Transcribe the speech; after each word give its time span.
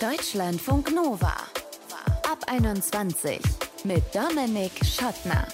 Deutschlandfunk 0.00 0.94
Nova. 0.94 1.34
Ab 2.22 2.38
21 2.46 3.40
mit 3.82 4.04
Dominik 4.14 4.70
Schottner. 4.84 5.44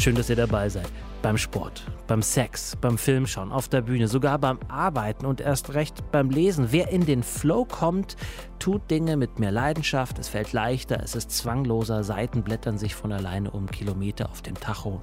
Schön, 0.00 0.14
dass 0.14 0.30
ihr 0.30 0.36
dabei 0.36 0.70
seid. 0.70 0.88
Beim 1.20 1.36
Sport, 1.36 1.82
beim 2.06 2.22
Sex, 2.22 2.74
beim 2.80 2.96
Filmschauen, 2.96 3.52
auf 3.52 3.68
der 3.68 3.82
Bühne, 3.82 4.08
sogar 4.08 4.38
beim 4.38 4.58
Arbeiten 4.68 5.26
und 5.26 5.42
erst 5.42 5.74
recht 5.74 6.10
beim 6.10 6.30
Lesen. 6.30 6.68
Wer 6.70 6.88
in 6.88 7.04
den 7.04 7.22
Flow 7.22 7.66
kommt, 7.66 8.16
tut 8.58 8.90
Dinge 8.90 9.18
mit 9.18 9.38
mehr 9.38 9.52
Leidenschaft, 9.52 10.18
es 10.18 10.28
fällt 10.28 10.54
leichter, 10.54 11.02
es 11.02 11.14
ist 11.14 11.30
zwangloser, 11.30 12.02
Seiten 12.02 12.42
blättern 12.42 12.78
sich 12.78 12.94
von 12.94 13.12
alleine 13.12 13.50
um 13.50 13.66
Kilometer 13.70 14.30
auf 14.30 14.40
dem 14.40 14.54
Tacho, 14.54 15.02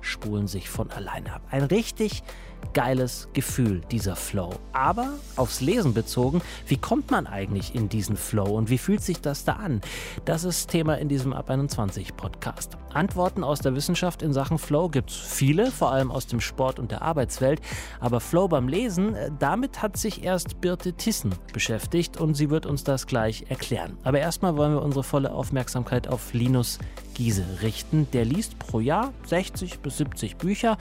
spulen 0.00 0.46
sich 0.46 0.70
von 0.70 0.92
alleine 0.92 1.34
ab. 1.34 1.42
Ein 1.50 1.64
richtig 1.64 2.22
geiles 2.72 3.28
Gefühl, 3.32 3.80
dieser 3.90 4.16
Flow. 4.16 4.50
Aber 4.72 5.14
aufs 5.36 5.60
Lesen 5.60 5.94
bezogen, 5.94 6.40
wie 6.66 6.76
kommt 6.76 7.10
man 7.10 7.26
eigentlich 7.26 7.74
in 7.74 7.88
diesen 7.88 8.16
Flow 8.16 8.56
und 8.56 8.70
wie 8.70 8.78
fühlt 8.78 9.02
sich 9.02 9.20
das 9.20 9.44
da 9.44 9.54
an? 9.54 9.80
Das 10.24 10.44
ist 10.44 10.70
Thema 10.70 10.94
in 10.98 11.08
diesem 11.08 11.32
Ab 11.32 11.50
21 11.50 12.16
Podcast. 12.16 12.76
Antworten 12.92 13.44
aus 13.44 13.60
der 13.60 13.74
Wissenschaft 13.74 14.22
in 14.22 14.32
Sachen 14.32 14.58
Flow 14.58 14.88
gibt 14.88 15.10
es 15.10 15.16
viele, 15.16 15.70
vor 15.70 15.90
allem 15.90 16.10
aus 16.10 16.26
dem 16.26 16.40
Sport 16.40 16.78
und 16.78 16.90
der 16.90 17.02
Arbeitswelt. 17.02 17.60
Aber 18.00 18.20
Flow 18.20 18.48
beim 18.48 18.68
Lesen, 18.68 19.14
äh, 19.14 19.30
damit 19.38 19.82
hat 19.82 19.96
sich 19.96 20.22
erst 20.22 20.60
Birte 20.60 20.92
Tissen 20.92 21.34
beschäftigt 21.52 22.20
und 22.20 22.34
sie 22.34 22.50
wird 22.50 22.66
uns 22.66 22.84
das 22.84 23.06
gleich 23.06 23.46
erklären. 23.48 23.98
Aber 24.04 24.20
erstmal 24.20 24.56
wollen 24.56 24.74
wir 24.74 24.82
unsere 24.82 25.04
volle 25.04 25.32
Aufmerksamkeit 25.32 26.08
auf 26.08 26.32
Linus 26.32 26.78
Giese 27.14 27.44
richten. 27.62 28.08
Der 28.12 28.24
liest 28.24 28.58
pro 28.58 28.80
Jahr 28.80 29.12
60 29.26 29.80
bis 29.80 29.98
70 29.98 30.36
Bücher, 30.36 30.76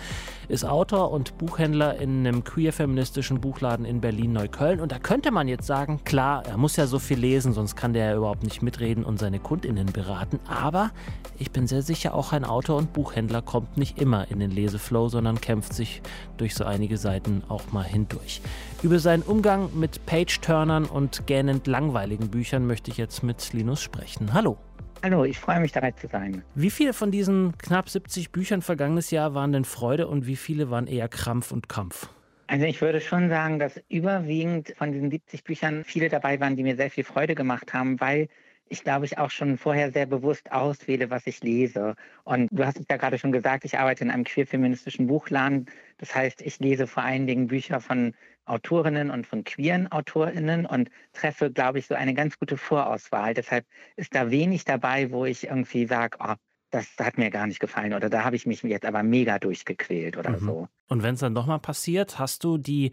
ist 0.49 0.65
Autor 0.65 1.11
und 1.11 1.37
Buchhändler 1.37 1.72
in 1.81 2.25
einem 2.25 2.43
queer-feministischen 2.43 3.41
Buchladen 3.41 3.85
in 3.85 4.01
Berlin-Neukölln. 4.01 4.79
Und 4.79 4.91
da 4.91 4.99
könnte 4.99 5.31
man 5.31 5.47
jetzt 5.47 5.65
sagen, 5.65 6.01
klar, 6.03 6.45
er 6.45 6.57
muss 6.57 6.75
ja 6.75 6.87
so 6.87 6.99
viel 6.99 7.19
lesen, 7.19 7.53
sonst 7.53 7.75
kann 7.75 7.93
der 7.93 8.11
ja 8.11 8.15
überhaupt 8.15 8.43
nicht 8.43 8.61
mitreden 8.61 9.03
und 9.03 9.19
seine 9.19 9.39
KundInnen 9.39 9.87
beraten. 9.87 10.39
Aber 10.47 10.91
ich 11.39 11.51
bin 11.51 11.67
sehr 11.67 11.81
sicher, 11.81 12.13
auch 12.13 12.33
ein 12.33 12.45
Autor 12.45 12.77
und 12.77 12.93
Buchhändler 12.93 13.41
kommt 13.41 13.77
nicht 13.77 13.99
immer 13.99 14.29
in 14.29 14.39
den 14.39 14.51
Leseflow, 14.51 15.09
sondern 15.09 15.41
kämpft 15.41 15.73
sich 15.73 16.01
durch 16.37 16.55
so 16.55 16.63
einige 16.63 16.97
Seiten 16.97 17.43
auch 17.49 17.71
mal 17.71 17.83
hindurch. 17.85 18.41
Über 18.81 18.99
seinen 18.99 19.23
Umgang 19.23 19.69
mit 19.73 20.05
Page-Turnern 20.05 20.85
und 20.85 21.25
gähnend 21.27 21.67
langweiligen 21.67 22.29
Büchern 22.29 22.67
möchte 22.67 22.91
ich 22.91 22.97
jetzt 22.97 23.23
mit 23.23 23.53
Linus 23.53 23.81
sprechen. 23.81 24.33
Hallo. 24.33 24.57
Hallo, 25.03 25.25
ich 25.25 25.37
freue 25.37 25.59
mich 25.59 25.73
dabei 25.73 25.91
zu 25.91 26.07
sein. 26.07 26.43
Wie 26.55 26.69
viele 26.69 26.93
von 26.93 27.11
diesen 27.11 27.57
knapp 27.57 27.89
70 27.89 28.31
Büchern 28.31 28.61
vergangenes 28.61 29.11
Jahr 29.11 29.33
waren 29.33 29.51
denn 29.51 29.65
Freude 29.65 30.07
und 30.07 30.27
wie 30.27 30.37
viele 30.37 30.69
waren 30.69 30.87
eher 30.87 31.09
Krampf 31.09 31.51
und 31.51 31.67
Kampf? 31.67 32.07
Also 32.47 32.63
ich 32.63 32.79
würde 32.79 33.01
schon 33.01 33.27
sagen, 33.27 33.59
dass 33.59 33.81
überwiegend 33.89 34.73
von 34.77 34.93
diesen 34.93 35.11
70 35.11 35.43
Büchern 35.43 35.83
viele 35.83 36.07
dabei 36.07 36.39
waren, 36.39 36.55
die 36.55 36.63
mir 36.63 36.77
sehr 36.77 36.89
viel 36.89 37.03
Freude 37.03 37.35
gemacht 37.35 37.73
haben, 37.73 37.99
weil 37.99 38.29
ich 38.69 38.85
glaube, 38.85 39.05
ich 39.05 39.17
auch 39.17 39.29
schon 39.29 39.57
vorher 39.57 39.91
sehr 39.91 40.05
bewusst 40.05 40.53
auswähle, 40.53 41.09
was 41.09 41.27
ich 41.27 41.43
lese. 41.43 41.95
Und 42.23 42.47
du 42.53 42.65
hast 42.65 42.79
es 42.79 42.85
ja 42.89 42.95
gerade 42.95 43.17
schon 43.17 43.33
gesagt, 43.33 43.65
ich 43.65 43.77
arbeite 43.77 44.05
in 44.05 44.09
einem 44.09 44.23
queer-feministischen 44.23 45.07
Buchladen. 45.07 45.65
Das 45.97 46.15
heißt, 46.15 46.41
ich 46.41 46.59
lese 46.59 46.87
vor 46.87 47.03
allen 47.03 47.27
Dingen 47.27 47.47
Bücher 47.47 47.81
von 47.81 48.13
Autorinnen 48.45 49.09
und 49.09 49.25
von 49.25 49.43
queeren 49.43 49.91
Autorinnen 49.91 50.65
und 50.65 50.89
treffe, 51.13 51.51
glaube 51.51 51.79
ich, 51.79 51.87
so 51.87 51.95
eine 51.95 52.13
ganz 52.13 52.37
gute 52.37 52.57
Vorauswahl. 52.57 53.33
Deshalb 53.33 53.65
ist 53.95 54.13
da 54.15 54.31
wenig 54.31 54.65
dabei, 54.65 55.11
wo 55.11 55.25
ich 55.25 55.45
irgendwie 55.45 55.85
sage, 55.85 56.17
oh, 56.19 56.33
das 56.71 56.87
hat 56.99 57.17
mir 57.17 57.29
gar 57.29 57.47
nicht 57.47 57.59
gefallen 57.59 57.93
oder 57.93 58.09
da 58.09 58.23
habe 58.23 58.35
ich 58.35 58.45
mich 58.45 58.63
jetzt 58.63 58.85
aber 58.85 59.03
mega 59.03 59.37
durchgequält 59.39 60.17
oder 60.17 60.31
mhm. 60.31 60.39
so. 60.39 60.67
Und 60.87 61.03
wenn 61.03 61.13
es 61.13 61.19
dann 61.19 61.33
nochmal 61.33 61.59
passiert, 61.59 62.19
hast 62.19 62.43
du 62.43 62.57
die 62.57 62.91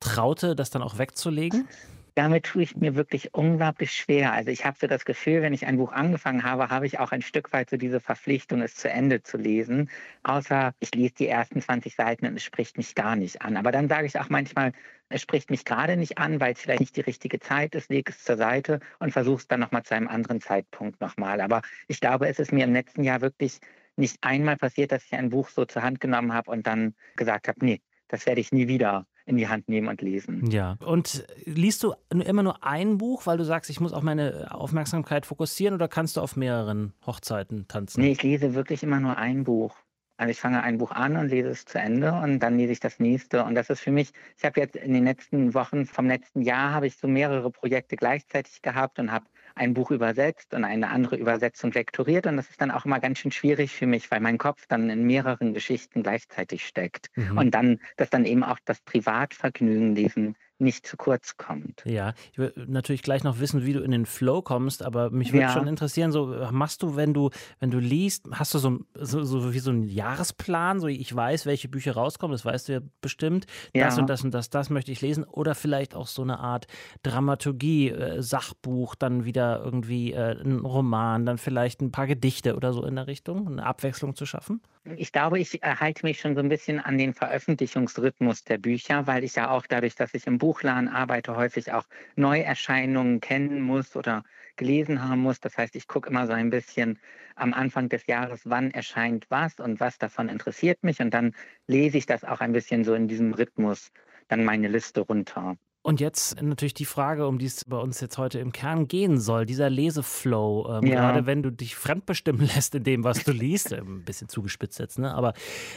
Traute, 0.00 0.54
das 0.54 0.70
dann 0.70 0.82
auch 0.82 0.98
wegzulegen? 0.98 1.68
Damit 2.16 2.44
tue 2.44 2.62
ich 2.62 2.74
mir 2.76 2.94
wirklich 2.94 3.34
unglaublich 3.34 3.92
schwer. 3.92 4.32
Also 4.32 4.50
ich 4.50 4.64
habe 4.64 4.78
so 4.80 4.86
das 4.86 5.04
Gefühl, 5.04 5.42
wenn 5.42 5.52
ich 5.52 5.66
ein 5.66 5.76
Buch 5.76 5.92
angefangen 5.92 6.44
habe, 6.44 6.70
habe 6.70 6.86
ich 6.86 6.98
auch 6.98 7.12
ein 7.12 7.20
Stück 7.20 7.52
weit 7.52 7.68
so 7.68 7.76
diese 7.76 8.00
Verpflichtung, 8.00 8.62
es 8.62 8.74
zu 8.74 8.88
Ende 8.88 9.22
zu 9.22 9.36
lesen. 9.36 9.90
Außer 10.22 10.72
ich 10.80 10.94
lese 10.94 11.14
die 11.14 11.28
ersten 11.28 11.60
20 11.60 11.94
Seiten 11.94 12.26
und 12.26 12.34
es 12.34 12.42
spricht 12.42 12.78
mich 12.78 12.94
gar 12.94 13.16
nicht 13.16 13.42
an. 13.42 13.58
Aber 13.58 13.70
dann 13.70 13.88
sage 13.88 14.06
ich 14.06 14.18
auch 14.18 14.30
manchmal, 14.30 14.72
es 15.10 15.20
spricht 15.20 15.50
mich 15.50 15.66
gerade 15.66 15.98
nicht 15.98 16.16
an, 16.16 16.40
weil 16.40 16.54
es 16.54 16.60
vielleicht 16.60 16.80
nicht 16.80 16.96
die 16.96 17.02
richtige 17.02 17.38
Zeit 17.38 17.74
ist, 17.74 17.90
lege 17.90 18.10
es 18.10 18.24
zur 18.24 18.38
Seite 18.38 18.80
und 18.98 19.12
versuche 19.12 19.40
es 19.40 19.48
dann 19.48 19.60
nochmal 19.60 19.82
zu 19.82 19.94
einem 19.94 20.08
anderen 20.08 20.40
Zeitpunkt 20.40 21.02
nochmal. 21.02 21.42
Aber 21.42 21.60
ich 21.86 22.00
glaube, 22.00 22.28
es 22.28 22.38
ist 22.38 22.50
mir 22.50 22.64
im 22.64 22.72
letzten 22.72 23.04
Jahr 23.04 23.20
wirklich 23.20 23.60
nicht 23.96 24.16
einmal 24.22 24.56
passiert, 24.56 24.90
dass 24.90 25.04
ich 25.04 25.12
ein 25.12 25.28
Buch 25.28 25.50
so 25.50 25.66
zur 25.66 25.82
Hand 25.82 26.00
genommen 26.00 26.32
habe 26.32 26.50
und 26.50 26.66
dann 26.66 26.94
gesagt 27.16 27.46
habe, 27.48 27.62
nee, 27.62 27.82
das 28.08 28.24
werde 28.24 28.40
ich 28.40 28.52
nie 28.52 28.68
wieder 28.68 29.06
in 29.26 29.36
die 29.36 29.48
Hand 29.48 29.68
nehmen 29.68 29.88
und 29.88 30.00
lesen. 30.00 30.50
Ja. 30.50 30.76
Und 30.84 31.26
liest 31.44 31.82
du 31.82 31.94
immer 32.08 32.42
nur 32.42 32.64
ein 32.64 32.96
Buch, 32.96 33.26
weil 33.26 33.36
du 33.36 33.44
sagst, 33.44 33.68
ich 33.70 33.80
muss 33.80 33.92
auch 33.92 34.02
meine 34.02 34.54
Aufmerksamkeit 34.54 35.26
fokussieren 35.26 35.74
oder 35.74 35.88
kannst 35.88 36.16
du 36.16 36.20
auf 36.20 36.36
mehreren 36.36 36.94
Hochzeiten 37.04 37.66
tanzen? 37.68 38.00
Nee, 38.00 38.12
ich 38.12 38.22
lese 38.22 38.54
wirklich 38.54 38.82
immer 38.82 39.00
nur 39.00 39.16
ein 39.16 39.44
Buch. 39.44 39.76
Also 40.18 40.30
ich 40.30 40.40
fange 40.40 40.62
ein 40.62 40.78
Buch 40.78 40.92
an 40.92 41.16
und 41.16 41.28
lese 41.28 41.50
es 41.50 41.66
zu 41.66 41.78
Ende 41.78 42.12
und 42.12 42.38
dann 42.38 42.56
lese 42.56 42.72
ich 42.72 42.80
das 42.80 42.98
nächste. 43.00 43.44
Und 43.44 43.54
das 43.54 43.68
ist 43.68 43.80
für 43.80 43.90
mich, 43.90 44.12
ich 44.38 44.44
habe 44.44 44.60
jetzt 44.60 44.76
in 44.76 44.94
den 44.94 45.04
letzten 45.04 45.52
Wochen 45.52 45.84
vom 45.84 46.06
letzten 46.06 46.40
Jahr 46.40 46.72
habe 46.72 46.86
ich 46.86 46.96
so 46.96 47.06
mehrere 47.06 47.50
Projekte 47.50 47.96
gleichzeitig 47.96 48.62
gehabt 48.62 48.98
und 48.98 49.12
habe 49.12 49.26
ein 49.56 49.74
Buch 49.74 49.90
übersetzt 49.90 50.54
und 50.54 50.64
eine 50.64 50.90
andere 50.90 51.16
Übersetzung 51.16 51.72
lektoriert. 51.72 52.26
Und 52.26 52.36
das 52.36 52.50
ist 52.50 52.60
dann 52.60 52.70
auch 52.70 52.84
immer 52.84 53.00
ganz 53.00 53.18
schön 53.18 53.32
schwierig 53.32 53.72
für 53.72 53.86
mich, 53.86 54.10
weil 54.10 54.20
mein 54.20 54.38
Kopf 54.38 54.66
dann 54.68 54.90
in 54.90 55.04
mehreren 55.04 55.54
Geschichten 55.54 56.02
gleichzeitig 56.02 56.66
steckt. 56.66 57.10
Mhm. 57.16 57.38
Und 57.38 57.50
dann, 57.52 57.80
dass 57.96 58.10
dann 58.10 58.24
eben 58.26 58.44
auch 58.44 58.58
das 58.64 58.80
Privatvergnügen 58.82 59.94
lesen 59.94 60.36
nicht 60.58 60.86
zu 60.86 60.96
kurz 60.96 61.36
kommt. 61.36 61.82
Ja, 61.84 62.14
ich 62.32 62.38
will 62.38 62.52
natürlich 62.66 63.02
gleich 63.02 63.24
noch 63.24 63.40
wissen, 63.40 63.64
wie 63.64 63.72
du 63.72 63.80
in 63.80 63.90
den 63.90 64.06
Flow 64.06 64.42
kommst, 64.42 64.82
aber 64.82 65.10
mich 65.10 65.32
würde 65.32 65.42
ja. 65.42 65.52
schon 65.52 65.66
interessieren, 65.66 66.12
so 66.12 66.26
machst 66.50 66.82
du, 66.82 66.96
wenn 66.96 67.12
du, 67.12 67.30
wenn 67.60 67.70
du 67.70 67.78
liest, 67.78 68.26
hast 68.32 68.54
du 68.54 68.58
so, 68.58 68.78
so, 68.94 69.22
so 69.24 69.52
wie 69.52 69.58
so 69.58 69.70
einen 69.70 69.82
Jahresplan, 69.82 70.80
so 70.80 70.86
ich 70.86 71.14
weiß, 71.14 71.46
welche 71.46 71.68
Bücher 71.68 71.92
rauskommen, 71.92 72.32
das 72.32 72.44
weißt 72.44 72.68
du 72.68 72.72
ja 72.74 72.80
bestimmt, 73.00 73.46
ja. 73.74 73.86
das 73.86 73.98
und 73.98 74.08
das 74.08 74.24
und 74.24 74.32
das, 74.32 74.50
das 74.50 74.70
möchte 74.70 74.92
ich 74.92 75.00
lesen 75.00 75.24
oder 75.24 75.54
vielleicht 75.54 75.94
auch 75.94 76.06
so 76.06 76.22
eine 76.22 76.38
Art 76.38 76.66
Dramaturgie, 77.02 77.90
äh, 77.90 78.22
Sachbuch, 78.22 78.94
dann 78.94 79.24
wieder 79.24 79.62
irgendwie 79.62 80.12
äh, 80.12 80.40
ein 80.40 80.60
Roman, 80.60 81.26
dann 81.26 81.38
vielleicht 81.38 81.80
ein 81.82 81.92
paar 81.92 82.06
Gedichte 82.06 82.56
oder 82.56 82.72
so 82.72 82.84
in 82.84 82.96
der 82.96 83.06
Richtung, 83.06 83.46
eine 83.46 83.66
Abwechslung 83.66 84.14
zu 84.14 84.26
schaffen? 84.26 84.62
Ich 84.94 85.10
glaube, 85.10 85.38
ich 85.40 85.60
halte 85.62 86.06
mich 86.06 86.20
schon 86.20 86.34
so 86.34 86.40
ein 86.40 86.48
bisschen 86.48 86.78
an 86.80 86.96
den 86.96 87.12
Veröffentlichungsrhythmus 87.12 88.44
der 88.44 88.58
Bücher, 88.58 89.06
weil 89.06 89.24
ich 89.24 89.34
ja 89.34 89.50
auch 89.50 89.66
dadurch, 89.66 89.96
dass 89.96 90.14
ich 90.14 90.26
im 90.26 90.38
Buchladen 90.38 90.88
arbeite, 90.88 91.34
häufig 91.34 91.72
auch 91.72 91.86
Neuerscheinungen 92.14 93.20
kennen 93.20 93.62
muss 93.62 93.96
oder 93.96 94.22
gelesen 94.56 95.02
haben 95.02 95.20
muss. 95.22 95.40
Das 95.40 95.58
heißt, 95.58 95.74
ich 95.76 95.88
gucke 95.88 96.08
immer 96.10 96.26
so 96.26 96.32
ein 96.34 96.50
bisschen 96.50 97.00
am 97.34 97.52
Anfang 97.52 97.88
des 97.88 98.06
Jahres, 98.06 98.42
wann 98.44 98.70
erscheint 98.70 99.26
was 99.28 99.58
und 99.58 99.80
was 99.80 99.98
davon 99.98 100.28
interessiert 100.28 100.82
mich. 100.84 101.00
Und 101.00 101.12
dann 101.12 101.34
lese 101.66 101.98
ich 101.98 102.06
das 102.06 102.22
auch 102.24 102.40
ein 102.40 102.52
bisschen 102.52 102.84
so 102.84 102.94
in 102.94 103.08
diesem 103.08 103.34
Rhythmus, 103.34 103.90
dann 104.28 104.44
meine 104.44 104.68
Liste 104.68 105.00
runter. 105.00 105.56
Und 105.86 106.00
jetzt 106.00 106.42
natürlich 106.42 106.74
die 106.74 106.84
Frage, 106.84 107.28
um 107.28 107.38
die 107.38 107.46
es 107.46 107.64
bei 107.64 107.76
uns 107.76 108.00
jetzt 108.00 108.18
heute 108.18 108.40
im 108.40 108.50
Kern 108.50 108.88
gehen 108.88 109.20
soll, 109.20 109.46
dieser 109.46 109.70
Leseflow, 109.70 110.78
ähm, 110.78 110.86
ja. 110.88 110.96
gerade 110.96 111.26
wenn 111.26 111.44
du 111.44 111.52
dich 111.52 111.76
fremdbestimmen 111.76 112.40
lässt 112.56 112.74
in 112.74 112.82
dem, 112.82 113.04
was 113.04 113.22
du 113.22 113.30
liest, 113.30 113.70
äh, 113.70 113.76
ein 113.76 114.02
bisschen 114.04 114.28
zugespitzt 114.28 114.80
jetzt, 114.80 114.98
ne? 114.98 115.14
aber 115.14 115.32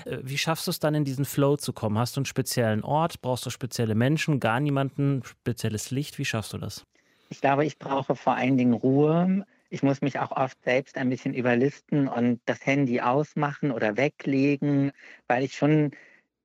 äh, 0.05 0.17
wie 0.23 0.39
schaffst 0.39 0.65
du 0.65 0.71
es 0.71 0.79
dann 0.79 0.95
in 0.95 1.05
diesen 1.05 1.25
Flow 1.25 1.57
zu 1.57 1.73
kommen? 1.73 1.99
Hast 1.99 2.15
du 2.15 2.21
einen 2.21 2.25
speziellen 2.25 2.83
Ort, 2.83 3.21
brauchst 3.21 3.45
du 3.45 3.51
spezielle 3.51 3.93
Menschen, 3.93 4.39
gar 4.39 4.59
niemanden, 4.59 5.21
spezielles 5.23 5.91
Licht, 5.91 6.17
wie 6.17 6.25
schaffst 6.25 6.53
du 6.53 6.57
das? 6.57 6.87
Ich 7.29 7.39
glaube, 7.39 7.63
ich 7.63 7.77
brauche 7.77 8.15
vor 8.15 8.33
allen 8.33 8.57
Dingen 8.57 8.73
Ruhe. 8.73 9.45
Ich 9.69 9.83
muss 9.83 10.01
mich 10.01 10.17
auch 10.17 10.31
oft 10.31 10.57
selbst 10.63 10.97
ein 10.97 11.09
bisschen 11.09 11.35
überlisten 11.35 12.07
und 12.07 12.41
das 12.47 12.65
Handy 12.65 12.99
ausmachen 12.99 13.69
oder 13.69 13.95
weglegen, 13.95 14.91
weil 15.27 15.43
ich 15.43 15.53
schon 15.53 15.91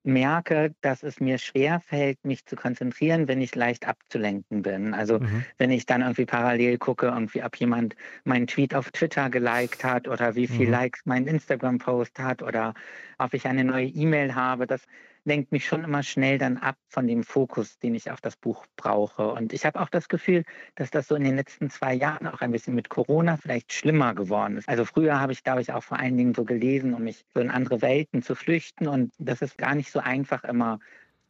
merke, 0.04 0.74
dass 0.82 1.02
es 1.02 1.18
mir 1.18 1.38
schwer 1.38 1.80
fällt, 1.80 2.24
mich 2.24 2.44
zu 2.46 2.56
konzentrieren, 2.56 3.26
wenn 3.26 3.40
ich 3.40 3.54
leicht 3.54 3.88
abzulenken 3.88 4.62
bin. 4.62 4.94
Also 4.94 5.18
mhm. 5.18 5.44
wenn 5.58 5.70
ich 5.70 5.86
dann 5.86 6.02
irgendwie 6.02 6.26
parallel 6.26 6.78
gucke, 6.78 7.06
irgendwie 7.06 7.42
ob 7.42 7.56
jemand 7.56 7.96
meinen 8.24 8.46
Tweet 8.46 8.74
auf 8.74 8.90
Twitter 8.90 9.30
geliked 9.30 9.82
hat 9.82 10.06
oder 10.06 10.34
wie 10.34 10.46
viel 10.46 10.66
mhm. 10.66 10.72
Likes 10.72 11.00
mein 11.06 11.26
Instagram-Post 11.26 12.18
hat 12.18 12.42
oder 12.42 12.74
ob 13.18 13.34
ich 13.34 13.46
eine 13.46 13.64
neue 13.64 13.86
E-Mail 13.86 14.34
habe. 14.34 14.66
Das 14.66 14.82
lenkt 15.24 15.52
mich 15.52 15.66
schon 15.66 15.84
immer 15.84 16.02
schnell 16.02 16.38
dann 16.38 16.58
ab 16.58 16.76
von 16.88 17.06
dem 17.06 17.24
Fokus, 17.24 17.78
den 17.78 17.94
ich 17.94 18.10
auf 18.10 18.20
das 18.20 18.36
Buch 18.36 18.66
brauche. 18.76 19.28
Und 19.28 19.52
ich 19.52 19.64
habe 19.64 19.80
auch 19.80 19.88
das 19.88 20.08
Gefühl, 20.08 20.44
dass 20.74 20.90
das 20.90 21.08
so 21.08 21.14
in 21.14 21.24
den 21.24 21.36
letzten 21.36 21.70
zwei 21.70 21.94
Jahren 21.94 22.26
auch 22.26 22.40
ein 22.40 22.52
bisschen 22.52 22.74
mit 22.74 22.88
Corona 22.88 23.36
vielleicht 23.36 23.72
schlimmer 23.72 24.14
geworden 24.14 24.58
ist. 24.58 24.68
Also 24.68 24.84
früher 24.84 25.20
habe 25.20 25.32
ich, 25.32 25.42
glaube 25.42 25.62
ich, 25.62 25.72
auch 25.72 25.82
vor 25.82 25.98
allen 25.98 26.16
Dingen 26.16 26.34
so 26.34 26.44
gelesen, 26.44 26.94
um 26.94 27.04
mich 27.04 27.24
so 27.34 27.40
in 27.40 27.50
andere 27.50 27.82
Welten 27.82 28.22
zu 28.22 28.34
flüchten. 28.34 28.86
Und 28.86 29.12
das 29.18 29.42
ist 29.42 29.58
gar 29.58 29.74
nicht 29.74 29.90
so 29.90 29.98
einfach 29.98 30.44
immer 30.44 30.78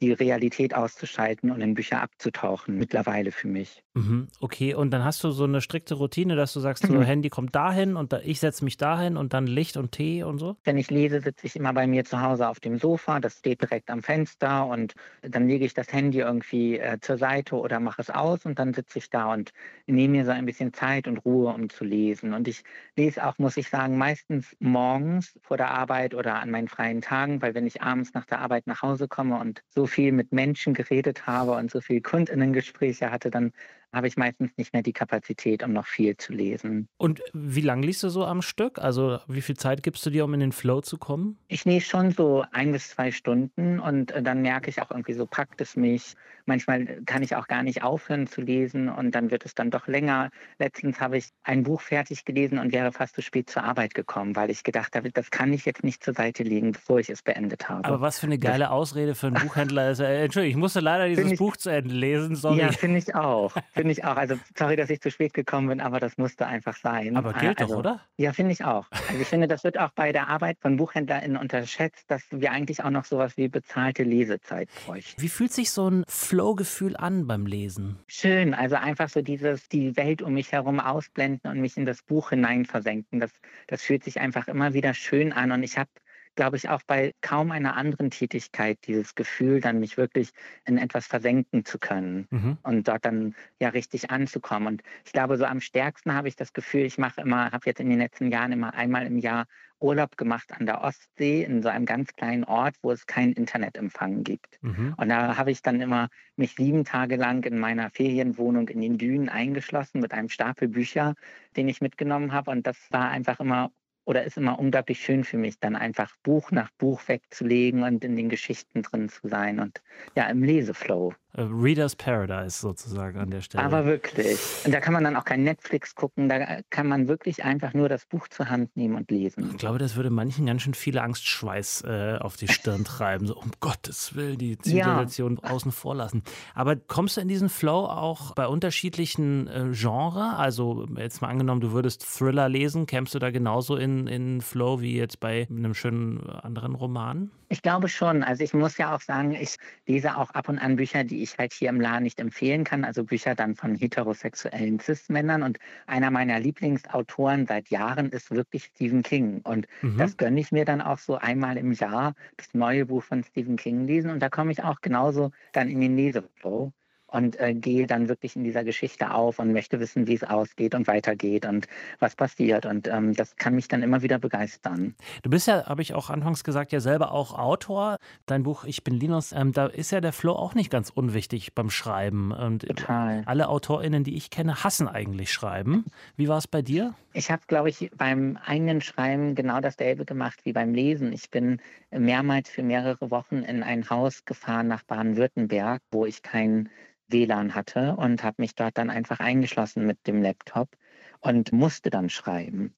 die 0.00 0.12
Realität 0.12 0.74
auszuschalten 0.74 1.50
und 1.50 1.60
in 1.60 1.74
Bücher 1.74 2.02
abzutauchen, 2.02 2.76
mittlerweile 2.76 3.32
für 3.32 3.48
mich. 3.48 3.82
Mhm, 3.94 4.28
okay, 4.40 4.74
und 4.74 4.90
dann 4.90 5.04
hast 5.04 5.22
du 5.22 5.30
so 5.30 5.44
eine 5.44 5.60
strikte 5.60 5.94
Routine, 5.94 6.34
dass 6.34 6.52
du 6.52 6.60
sagst, 6.60 6.86
so, 6.86 7.00
Handy 7.02 7.28
kommt 7.30 7.54
dahin 7.54 7.96
und 7.96 8.12
da, 8.12 8.20
ich 8.24 8.40
setze 8.40 8.64
mich 8.64 8.76
dahin 8.76 9.16
und 9.16 9.32
dann 9.32 9.46
Licht 9.46 9.76
und 9.76 9.92
Tee 9.92 10.24
und 10.24 10.38
so? 10.38 10.56
Wenn 10.64 10.78
ich 10.78 10.90
lese, 10.90 11.20
sitze 11.20 11.46
ich 11.46 11.54
immer 11.54 11.72
bei 11.72 11.86
mir 11.86 12.04
zu 12.04 12.20
Hause 12.20 12.48
auf 12.48 12.58
dem 12.58 12.78
Sofa, 12.78 13.20
das 13.20 13.38
steht 13.38 13.62
direkt 13.62 13.90
am 13.90 14.02
Fenster 14.02 14.66
und 14.66 14.94
dann 15.22 15.48
lege 15.48 15.64
ich 15.64 15.74
das 15.74 15.92
Handy 15.92 16.18
irgendwie 16.18 16.78
äh, 16.78 16.98
zur 17.00 17.18
Seite 17.18 17.54
oder 17.54 17.78
mache 17.78 18.02
es 18.02 18.10
aus 18.10 18.44
und 18.44 18.58
dann 18.58 18.74
sitze 18.74 18.98
ich 18.98 19.10
da 19.10 19.32
und 19.32 19.52
nehme 19.86 20.18
mir 20.18 20.24
so 20.24 20.32
ein 20.32 20.44
bisschen 20.44 20.72
Zeit 20.72 21.06
und 21.06 21.18
Ruhe, 21.18 21.52
um 21.52 21.68
zu 21.68 21.84
lesen. 21.84 22.34
Und 22.34 22.48
ich 22.48 22.64
lese 22.96 23.24
auch, 23.24 23.38
muss 23.38 23.56
ich 23.56 23.68
sagen, 23.68 23.96
meistens 23.96 24.56
morgens 24.58 25.38
vor 25.42 25.56
der 25.56 25.70
Arbeit 25.70 26.14
oder 26.14 26.40
an 26.40 26.50
meinen 26.50 26.68
freien 26.68 27.00
Tagen, 27.00 27.40
weil 27.42 27.54
wenn 27.54 27.66
ich 27.66 27.82
abends 27.82 28.12
nach 28.14 28.26
der 28.26 28.40
Arbeit 28.40 28.66
nach 28.66 28.82
Hause 28.82 29.06
komme 29.08 29.38
und 29.38 29.62
so 29.68 29.83
viel 29.86 30.12
mit 30.12 30.32
Menschen 30.32 30.74
geredet 30.74 31.26
habe 31.26 31.52
und 31.52 31.70
so 31.70 31.80
viel 31.80 32.00
Kundinnengespräche 32.00 33.10
hatte, 33.10 33.30
dann 33.30 33.52
habe 33.94 34.08
ich 34.08 34.16
meistens 34.16 34.50
nicht 34.56 34.72
mehr 34.72 34.82
die 34.82 34.92
Kapazität, 34.92 35.62
um 35.62 35.72
noch 35.72 35.86
viel 35.86 36.16
zu 36.16 36.32
lesen. 36.32 36.88
Und 36.96 37.22
wie 37.32 37.60
lange 37.60 37.86
liest 37.86 38.02
du 38.02 38.08
so 38.08 38.24
am 38.24 38.42
Stück? 38.42 38.78
Also 38.78 39.18
wie 39.28 39.42
viel 39.42 39.56
Zeit 39.56 39.82
gibst 39.82 40.04
du 40.06 40.10
dir, 40.10 40.24
um 40.24 40.34
in 40.34 40.40
den 40.40 40.52
Flow 40.52 40.80
zu 40.80 40.98
kommen? 40.98 41.38
Ich 41.48 41.64
lese 41.64 41.86
schon 41.86 42.10
so 42.10 42.44
ein 42.52 42.72
bis 42.72 42.90
zwei 42.90 43.10
Stunden 43.10 43.80
und 43.80 44.10
äh, 44.12 44.22
dann 44.22 44.42
merke 44.42 44.70
ich 44.70 44.80
auch 44.82 44.90
irgendwie 44.90 45.14
so, 45.14 45.26
packt 45.26 45.60
es 45.60 45.76
mich. 45.76 46.14
Manchmal 46.46 47.02
kann 47.06 47.22
ich 47.22 47.36
auch 47.36 47.46
gar 47.48 47.62
nicht 47.62 47.82
aufhören 47.82 48.26
zu 48.26 48.42
lesen 48.42 48.90
und 48.90 49.14
dann 49.14 49.30
wird 49.30 49.46
es 49.46 49.54
dann 49.54 49.70
doch 49.70 49.86
länger. 49.86 50.30
Letztens 50.58 51.00
habe 51.00 51.16
ich 51.16 51.28
ein 51.42 51.62
Buch 51.62 51.80
fertig 51.80 52.24
gelesen 52.26 52.58
und 52.58 52.72
wäre 52.72 52.92
fast 52.92 53.14
zu 53.14 53.22
spät 53.22 53.48
zur 53.48 53.64
Arbeit 53.64 53.94
gekommen, 53.94 54.36
weil 54.36 54.50
ich 54.50 54.62
gedacht 54.62 54.94
habe, 54.94 55.10
das 55.10 55.30
kann 55.30 55.52
ich 55.52 55.64
jetzt 55.64 55.84
nicht 55.84 56.04
zur 56.04 56.12
Seite 56.12 56.42
legen, 56.42 56.72
bevor 56.72 57.00
ich 57.00 57.08
es 57.08 57.22
beendet 57.22 57.68
habe. 57.68 57.84
Aber 57.84 58.00
was 58.00 58.18
für 58.18 58.26
eine 58.26 58.38
geile 58.38 58.70
Ausrede 58.70 59.14
für 59.14 59.28
einen 59.28 59.36
Buchhändler 59.36 59.90
ist. 59.90 60.00
Äh, 60.00 60.24
Entschuldigung, 60.24 60.58
ich 60.58 60.60
musste 60.60 60.80
leider 60.80 61.08
dieses 61.08 61.32
ich, 61.32 61.38
Buch 61.38 61.56
zu 61.56 61.70
Ende 61.70 61.94
lesen. 61.94 62.36
Sorry. 62.36 62.58
Ja, 62.58 62.72
finde 62.72 62.98
ich 62.98 63.14
auch. 63.14 63.54
Finde 63.84 63.92
ich 63.92 64.04
auch. 64.06 64.16
Also 64.16 64.36
sorry, 64.56 64.76
dass 64.76 64.88
ich 64.88 65.02
zu 65.02 65.10
spät 65.10 65.34
gekommen 65.34 65.68
bin, 65.68 65.82
aber 65.82 66.00
das 66.00 66.16
musste 66.16 66.46
einfach 66.46 66.74
sein. 66.74 67.18
Aber 67.18 67.34
gilt 67.34 67.60
also, 67.60 67.74
doch, 67.74 67.80
oder? 67.80 68.00
Ja, 68.16 68.32
finde 68.32 68.52
ich 68.52 68.64
auch. 68.64 68.86
Also 68.90 69.20
ich 69.20 69.28
finde, 69.28 69.46
das 69.46 69.62
wird 69.62 69.78
auch 69.78 69.90
bei 69.90 70.10
der 70.10 70.28
Arbeit 70.28 70.56
von 70.58 70.78
BuchhändlerInnen 70.78 71.36
unterschätzt, 71.36 72.10
dass 72.10 72.22
wir 72.30 72.50
eigentlich 72.50 72.82
auch 72.82 72.88
noch 72.88 73.04
sowas 73.04 73.36
wie 73.36 73.48
bezahlte 73.48 74.02
Lesezeit 74.02 74.70
bräuchten. 74.86 75.20
Wie 75.20 75.28
fühlt 75.28 75.52
sich 75.52 75.70
so 75.70 75.90
ein 75.90 76.02
Flow-Gefühl 76.08 76.96
an 76.96 77.26
beim 77.26 77.44
Lesen? 77.44 77.98
Schön, 78.06 78.54
also 78.54 78.76
einfach 78.76 79.10
so 79.10 79.20
dieses, 79.20 79.68
die 79.68 79.94
Welt 79.98 80.22
um 80.22 80.32
mich 80.32 80.52
herum 80.52 80.80
ausblenden 80.80 81.50
und 81.50 81.60
mich 81.60 81.76
in 81.76 81.84
das 81.84 82.00
Buch 82.00 82.30
hinein 82.30 82.64
versenken. 82.64 83.20
Das, 83.20 83.32
das 83.66 83.82
fühlt 83.82 84.02
sich 84.02 84.18
einfach 84.18 84.48
immer 84.48 84.72
wieder 84.72 84.94
schön 84.94 85.34
an 85.34 85.52
und 85.52 85.62
ich 85.62 85.76
habe 85.76 85.90
glaube 86.34 86.56
ich, 86.56 86.68
auch 86.68 86.82
bei 86.86 87.12
kaum 87.20 87.50
einer 87.50 87.76
anderen 87.76 88.10
Tätigkeit 88.10 88.78
dieses 88.86 89.14
Gefühl, 89.14 89.60
dann 89.60 89.80
mich 89.80 89.96
wirklich 89.96 90.30
in 90.64 90.78
etwas 90.78 91.06
versenken 91.06 91.64
zu 91.64 91.78
können 91.78 92.26
mhm. 92.30 92.58
und 92.62 92.88
dort 92.88 93.04
dann 93.04 93.34
ja 93.60 93.68
richtig 93.68 94.10
anzukommen. 94.10 94.68
Und 94.68 94.82
ich 95.04 95.12
glaube, 95.12 95.36
so 95.36 95.44
am 95.44 95.60
stärksten 95.60 96.14
habe 96.14 96.28
ich 96.28 96.36
das 96.36 96.52
Gefühl, 96.52 96.82
ich 96.82 96.98
mache 96.98 97.20
immer, 97.20 97.52
habe 97.52 97.66
jetzt 97.66 97.80
in 97.80 97.90
den 97.90 97.98
letzten 97.98 98.30
Jahren 98.30 98.52
immer 98.52 98.74
einmal 98.74 99.06
im 99.06 99.18
Jahr 99.18 99.46
Urlaub 99.80 100.16
gemacht 100.16 100.50
an 100.58 100.66
der 100.66 100.82
Ostsee 100.82 101.44
in 101.44 101.62
so 101.62 101.68
einem 101.68 101.84
ganz 101.84 102.14
kleinen 102.14 102.44
Ort, 102.44 102.76
wo 102.82 102.90
es 102.90 103.06
keinen 103.06 103.32
Internetempfang 103.32 104.24
gibt. 104.24 104.58
Mhm. 104.62 104.94
Und 104.96 105.08
da 105.08 105.36
habe 105.36 105.50
ich 105.50 105.62
dann 105.62 105.80
immer 105.80 106.08
mich 106.36 106.54
sieben 106.54 106.84
Tage 106.84 107.16
lang 107.16 107.44
in 107.44 107.58
meiner 107.58 107.90
Ferienwohnung 107.90 108.68
in 108.68 108.80
den 108.80 108.98
Dünen 108.98 109.28
eingeschlossen 109.28 110.00
mit 110.00 110.12
einem 110.12 110.28
Stapel 110.28 110.68
Bücher, 110.68 111.14
den 111.56 111.68
ich 111.68 111.80
mitgenommen 111.80 112.32
habe. 112.32 112.50
Und 112.50 112.66
das 112.66 112.78
war 112.90 113.10
einfach 113.10 113.40
immer 113.40 113.70
oder 114.04 114.24
ist 114.24 114.36
immer 114.36 114.58
unglaublich 114.58 115.00
schön 115.00 115.24
für 115.24 115.38
mich, 115.38 115.58
dann 115.60 115.76
einfach 115.76 116.14
Buch 116.22 116.50
nach 116.50 116.70
Buch 116.78 117.02
wegzulegen 117.08 117.82
und 117.82 118.04
in 118.04 118.16
den 118.16 118.28
Geschichten 118.28 118.82
drin 118.82 119.08
zu 119.08 119.28
sein 119.28 119.60
und 119.60 119.82
ja, 120.16 120.28
im 120.28 120.42
Leseflow. 120.42 121.14
Reader's 121.36 121.96
Paradise 121.96 122.60
sozusagen 122.60 123.18
an 123.18 123.30
der 123.30 123.40
Stelle. 123.40 123.64
Aber 123.64 123.86
wirklich. 123.86 124.38
Und 124.64 124.72
da 124.72 124.80
kann 124.80 124.92
man 124.92 125.04
dann 125.04 125.16
auch 125.16 125.24
kein 125.24 125.42
Netflix 125.42 125.94
gucken, 125.94 126.28
da 126.28 126.60
kann 126.70 126.86
man 126.86 127.08
wirklich 127.08 127.44
einfach 127.44 127.74
nur 127.74 127.88
das 127.88 128.06
Buch 128.06 128.28
zur 128.28 128.48
Hand 128.50 128.76
nehmen 128.76 128.94
und 128.94 129.10
lesen. 129.10 129.50
Ich 129.50 129.58
glaube, 129.58 129.78
das 129.78 129.96
würde 129.96 130.10
manchen 130.10 130.46
ganz 130.46 130.62
schön 130.62 130.74
viele 130.74 131.02
Angstschweiß 131.02 131.84
äh, 131.86 132.18
auf 132.20 132.36
die 132.36 132.48
Stirn 132.48 132.84
treiben. 132.84 133.26
So, 133.26 133.36
um 133.36 133.50
Gottes 133.60 134.14
Willen, 134.14 134.38
die 134.38 134.56
Zivilisation 134.58 135.40
ja. 135.42 135.50
außen 135.50 135.72
vor 135.72 135.94
lassen. 135.94 136.22
Aber 136.54 136.76
kommst 136.76 137.16
du 137.16 137.20
in 137.20 137.28
diesen 137.28 137.48
Flow 137.48 137.86
auch 137.86 138.34
bei 138.34 138.46
unterschiedlichen 138.46 139.48
äh, 139.48 139.70
Genres? 139.72 140.34
Also 140.36 140.86
jetzt 140.96 141.20
mal 141.20 141.28
angenommen, 141.28 141.60
du 141.60 141.72
würdest 141.72 142.04
Thriller 142.04 142.48
lesen, 142.48 142.86
kämst 142.86 143.14
du 143.14 143.18
da 143.18 143.30
genauso 143.30 143.76
in, 143.76 144.06
in 144.06 144.40
Flow 144.40 144.80
wie 144.80 144.96
jetzt 144.96 145.20
bei 145.20 145.46
einem 145.50 145.74
schönen 145.74 146.28
anderen 146.30 146.74
Roman? 146.74 147.30
Ich 147.54 147.62
glaube 147.62 147.88
schon. 147.88 148.24
Also 148.24 148.42
ich 148.42 148.52
muss 148.52 148.78
ja 148.78 148.92
auch 148.92 149.00
sagen, 149.00 149.30
ich 149.30 149.58
lese 149.86 150.16
auch 150.16 150.30
ab 150.30 150.48
und 150.48 150.58
an 150.58 150.74
Bücher, 150.74 151.04
die 151.04 151.22
ich 151.22 151.38
halt 151.38 151.52
hier 151.52 151.68
im 151.68 151.80
Laden 151.80 152.02
nicht 152.02 152.18
empfehlen 152.18 152.64
kann. 152.64 152.84
Also 152.84 153.04
Bücher 153.04 153.36
dann 153.36 153.54
von 153.54 153.76
heterosexuellen 153.76 154.80
Cis-Männern. 154.80 155.44
Und 155.44 155.60
einer 155.86 156.10
meiner 156.10 156.40
Lieblingsautoren 156.40 157.46
seit 157.46 157.68
Jahren 157.68 158.08
ist 158.08 158.32
wirklich 158.32 158.64
Stephen 158.64 159.04
King. 159.04 159.40
Und 159.44 159.68
mhm. 159.82 159.98
das 159.98 160.16
gönne 160.16 160.40
ich 160.40 160.50
mir 160.50 160.64
dann 160.64 160.80
auch 160.80 160.98
so 160.98 161.14
einmal 161.14 161.56
im 161.56 161.70
Jahr, 161.70 162.14
das 162.38 162.52
neue 162.54 162.86
Buch 162.86 163.04
von 163.04 163.22
Stephen 163.22 163.54
King 163.54 163.86
lesen. 163.86 164.10
Und 164.10 164.18
da 164.18 164.28
komme 164.30 164.50
ich 164.50 164.64
auch 164.64 164.80
genauso 164.80 165.30
dann 165.52 165.68
in 165.68 165.80
den 165.80 165.94
Leseflow 165.96 166.72
und 167.14 167.38
äh, 167.38 167.54
gehe 167.54 167.86
dann 167.86 168.08
wirklich 168.08 168.34
in 168.34 168.44
dieser 168.44 168.64
Geschichte 168.64 169.12
auf 169.12 169.38
und 169.38 169.52
möchte 169.52 169.78
wissen, 169.78 170.06
wie 170.08 170.14
es 170.14 170.24
ausgeht 170.24 170.74
und 170.74 170.86
weitergeht 170.86 171.46
und 171.46 171.68
was 172.00 172.16
passiert. 172.16 172.66
Und 172.66 172.88
ähm, 172.88 173.14
das 173.14 173.36
kann 173.36 173.54
mich 173.54 173.68
dann 173.68 173.82
immer 173.82 174.02
wieder 174.02 174.18
begeistern. 174.18 174.94
Du 175.22 175.30
bist 175.30 175.46
ja, 175.46 175.66
habe 175.66 175.82
ich 175.82 175.94
auch 175.94 176.10
anfangs 176.10 176.42
gesagt, 176.42 176.72
ja 176.72 176.80
selber 176.80 177.12
auch 177.12 177.38
Autor. 177.38 177.98
Dein 178.26 178.42
Buch 178.42 178.64
Ich 178.64 178.82
bin 178.82 178.94
Linus, 178.94 179.32
ähm, 179.32 179.52
da 179.52 179.66
ist 179.66 179.92
ja 179.92 180.00
der 180.00 180.12
Flow 180.12 180.32
auch 180.32 180.54
nicht 180.54 180.70
ganz 180.70 180.90
unwichtig 180.90 181.54
beim 181.54 181.70
Schreiben. 181.70 182.32
Und 182.32 182.66
Total. 182.66 183.22
Alle 183.26 183.48
AutorInnen, 183.48 184.02
die 184.02 184.16
ich 184.16 184.30
kenne, 184.30 184.64
hassen 184.64 184.88
eigentlich 184.88 185.32
Schreiben. 185.32 185.84
Wie 186.16 186.28
war 186.28 186.38
es 186.38 186.48
bei 186.48 186.62
dir? 186.62 186.94
Ich 187.12 187.30
habe, 187.30 187.42
glaube 187.46 187.68
ich, 187.68 187.92
beim 187.96 188.38
eigenen 188.44 188.80
Schreiben 188.80 189.36
genau 189.36 189.60
dasselbe 189.60 190.04
gemacht 190.04 190.40
wie 190.42 190.52
beim 190.52 190.74
Lesen. 190.74 191.12
Ich 191.12 191.30
bin 191.30 191.60
mehrmals 191.98 192.50
für 192.50 192.62
mehrere 192.62 193.10
Wochen 193.10 193.42
in 193.42 193.62
ein 193.62 193.88
Haus 193.90 194.24
gefahren 194.24 194.68
nach 194.68 194.82
Baden-Württemberg, 194.84 195.82
wo 195.90 196.06
ich 196.06 196.22
keinen 196.22 196.70
WLAN 197.08 197.54
hatte 197.54 197.96
und 197.96 198.22
habe 198.22 198.42
mich 198.42 198.54
dort 198.54 198.78
dann 198.78 198.90
einfach 198.90 199.20
eingeschlossen 199.20 199.86
mit 199.86 200.06
dem 200.06 200.22
Laptop 200.22 200.76
und 201.20 201.52
musste 201.52 201.90
dann 201.90 202.10
schreiben. 202.10 202.74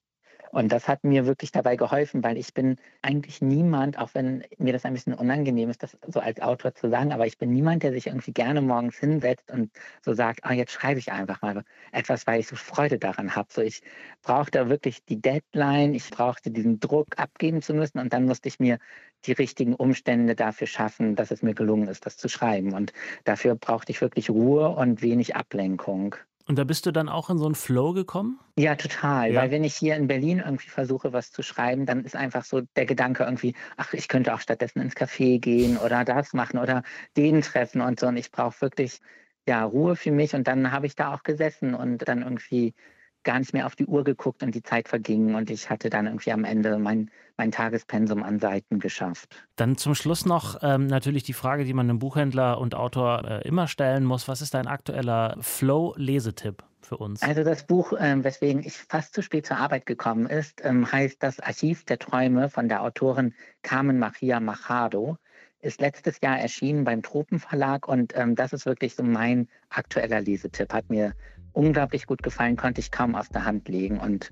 Und 0.51 0.71
das 0.71 0.87
hat 0.87 1.03
mir 1.03 1.25
wirklich 1.25 1.51
dabei 1.51 1.75
geholfen, 1.75 2.23
weil 2.23 2.37
ich 2.37 2.53
bin 2.53 2.77
eigentlich 3.01 3.41
niemand, 3.41 3.97
auch 3.97 4.09
wenn 4.13 4.43
mir 4.57 4.73
das 4.73 4.85
ein 4.85 4.93
bisschen 4.93 5.13
unangenehm 5.13 5.69
ist, 5.69 5.83
das 5.83 5.97
so 6.07 6.19
als 6.19 6.41
Autor 6.41 6.73
zu 6.73 6.89
sagen, 6.89 7.11
aber 7.11 7.25
ich 7.27 7.37
bin 7.37 7.51
niemand, 7.51 7.83
der 7.83 7.91
sich 7.91 8.07
irgendwie 8.07 8.33
gerne 8.33 8.61
morgens 8.61 8.97
hinsetzt 8.97 9.51
und 9.51 9.71
so 10.01 10.13
sagt, 10.13 10.39
ah, 10.43 10.53
jetzt 10.53 10.71
schreibe 10.71 10.99
ich 10.99 11.11
einfach 11.11 11.41
mal 11.41 11.63
etwas, 11.91 12.27
weil 12.27 12.39
ich 12.39 12.47
so 12.47 12.55
Freude 12.55 12.97
daran 12.99 13.35
habe. 13.35 13.47
So, 13.51 13.61
ich 13.61 13.81
brauchte 14.23 14.69
wirklich 14.69 15.03
die 15.05 15.21
Deadline, 15.21 15.93
ich 15.93 16.09
brauchte 16.09 16.51
diesen 16.51 16.79
Druck 16.79 17.17
abgeben 17.17 17.61
zu 17.61 17.73
müssen 17.73 17.99
und 17.99 18.13
dann 18.13 18.25
musste 18.25 18.47
ich 18.47 18.59
mir 18.59 18.79
die 19.25 19.33
richtigen 19.33 19.75
Umstände 19.75 20.35
dafür 20.35 20.67
schaffen, 20.67 21.15
dass 21.15 21.31
es 21.31 21.41
mir 21.41 21.53
gelungen 21.53 21.87
ist, 21.87 22.05
das 22.05 22.17
zu 22.17 22.29
schreiben. 22.29 22.73
Und 22.73 22.93
dafür 23.23 23.55
brauchte 23.55 23.91
ich 23.91 24.01
wirklich 24.01 24.29
Ruhe 24.29 24.69
und 24.69 25.01
wenig 25.01 25.35
Ablenkung. 25.35 26.15
Und 26.47 26.57
da 26.57 26.63
bist 26.63 26.85
du 26.85 26.91
dann 26.91 27.09
auch 27.09 27.29
in 27.29 27.37
so 27.37 27.45
einen 27.45 27.55
Flow 27.55 27.91
gekommen? 27.91 28.39
Ja, 28.57 28.75
total. 28.75 29.31
Ja. 29.31 29.41
Weil 29.41 29.51
wenn 29.51 29.65
ich 29.65 29.75
hier 29.75 29.95
in 29.97 30.07
Berlin 30.07 30.39
irgendwie 30.39 30.69
versuche, 30.69 31.11
was 31.11 31.31
zu 31.31 31.43
schreiben, 31.43 31.85
dann 31.85 32.05
ist 32.05 32.15
einfach 32.15 32.45
so 32.45 32.61
der 32.77 32.85
Gedanke 32.85 33.25
irgendwie, 33.25 33.53
ach, 33.75 33.93
ich 33.93 34.07
könnte 34.07 34.33
auch 34.33 34.39
stattdessen 34.39 34.79
ins 34.81 34.95
Café 34.95 35.39
gehen 35.39 35.77
oder 35.77 36.05
das 36.05 36.33
machen 36.33 36.57
oder 36.57 36.83
den 37.17 37.41
treffen 37.41 37.81
und 37.81 37.99
so. 37.99 38.07
Und 38.07 38.15
ich 38.15 38.31
brauche 38.31 38.61
wirklich 38.61 39.01
ja, 39.45 39.63
Ruhe 39.63 39.95
für 39.95 40.11
mich. 40.11 40.35
Und 40.35 40.47
dann 40.47 40.71
habe 40.71 40.85
ich 40.85 40.95
da 40.95 41.13
auch 41.13 41.23
gesessen 41.23 41.75
und 41.75 42.07
dann 42.07 42.21
irgendwie 42.21 42.73
gar 43.27 43.39
nicht 43.39 43.53
mehr 43.53 43.65
auf 43.65 43.75
die 43.75 43.85
Uhr 43.85 44.05
geguckt 44.05 44.41
und 44.41 44.55
die 44.55 44.63
Zeit 44.63 44.87
verging 44.87 45.35
und 45.35 45.49
ich 45.49 45.69
hatte 45.69 45.89
dann 45.89 46.07
irgendwie 46.07 46.31
am 46.31 46.45
Ende 46.45 46.79
mein, 46.79 47.11
mein 47.35 47.51
Tagespensum 47.51 48.23
an 48.23 48.39
Seiten 48.39 48.79
geschafft. 48.79 49.35
Dann 49.57 49.75
zum 49.75 49.95
Schluss 49.95 50.25
noch 50.25 50.59
ähm, 50.61 50.87
natürlich 50.87 51.23
die 51.23 51.33
Frage, 51.33 51.65
die 51.65 51.73
man 51.73 51.89
einem 51.89 51.99
Buchhändler 51.99 52.57
und 52.57 52.73
Autor 52.73 53.25
äh, 53.25 53.45
immer 53.45 53.67
stellen 53.67 54.05
muss. 54.05 54.29
Was 54.29 54.41
ist 54.41 54.53
dein 54.53 54.65
aktueller 54.65 55.35
Flow-Lesetipp? 55.41 56.63
Für 56.79 56.95
uns? 56.97 57.21
Also 57.21 57.43
das 57.43 57.65
Buch, 57.65 57.91
ähm, 57.99 58.23
weswegen 58.23 58.63
ich 58.63 58.77
fast 58.77 59.13
zu 59.13 59.21
spät 59.21 59.45
zur 59.45 59.57
Arbeit 59.57 59.85
gekommen 59.85 60.25
ist, 60.27 60.61
ähm, 60.63 60.89
heißt 60.89 61.21
Das 61.21 61.41
Archiv 61.41 61.83
der 61.83 61.99
Träume 61.99 62.49
von 62.49 62.69
der 62.69 62.81
Autorin 62.81 63.33
Carmen 63.61 63.99
Maria 63.99 64.39
Machado 64.39 65.17
ist 65.59 65.81
letztes 65.81 66.21
Jahr 66.21 66.39
erschienen 66.39 66.85
beim 66.85 67.01
Tropenverlag 67.01 67.89
und 67.89 68.13
ähm, 68.15 68.35
das 68.35 68.53
ist 68.53 68.65
wirklich 68.65 68.95
so 68.95 69.03
mein 69.03 69.49
aktueller 69.69 70.21
Lesetipp. 70.21 70.71
Hat 70.71 70.89
mir 70.89 71.13
unglaublich 71.57 72.05
gut 72.05 72.23
gefallen, 72.23 72.55
konnte 72.55 72.79
ich 72.79 72.91
kaum 72.91 73.15
aus 73.15 73.29
der 73.29 73.43
Hand 73.43 73.67
legen 73.67 73.99
und 73.99 74.31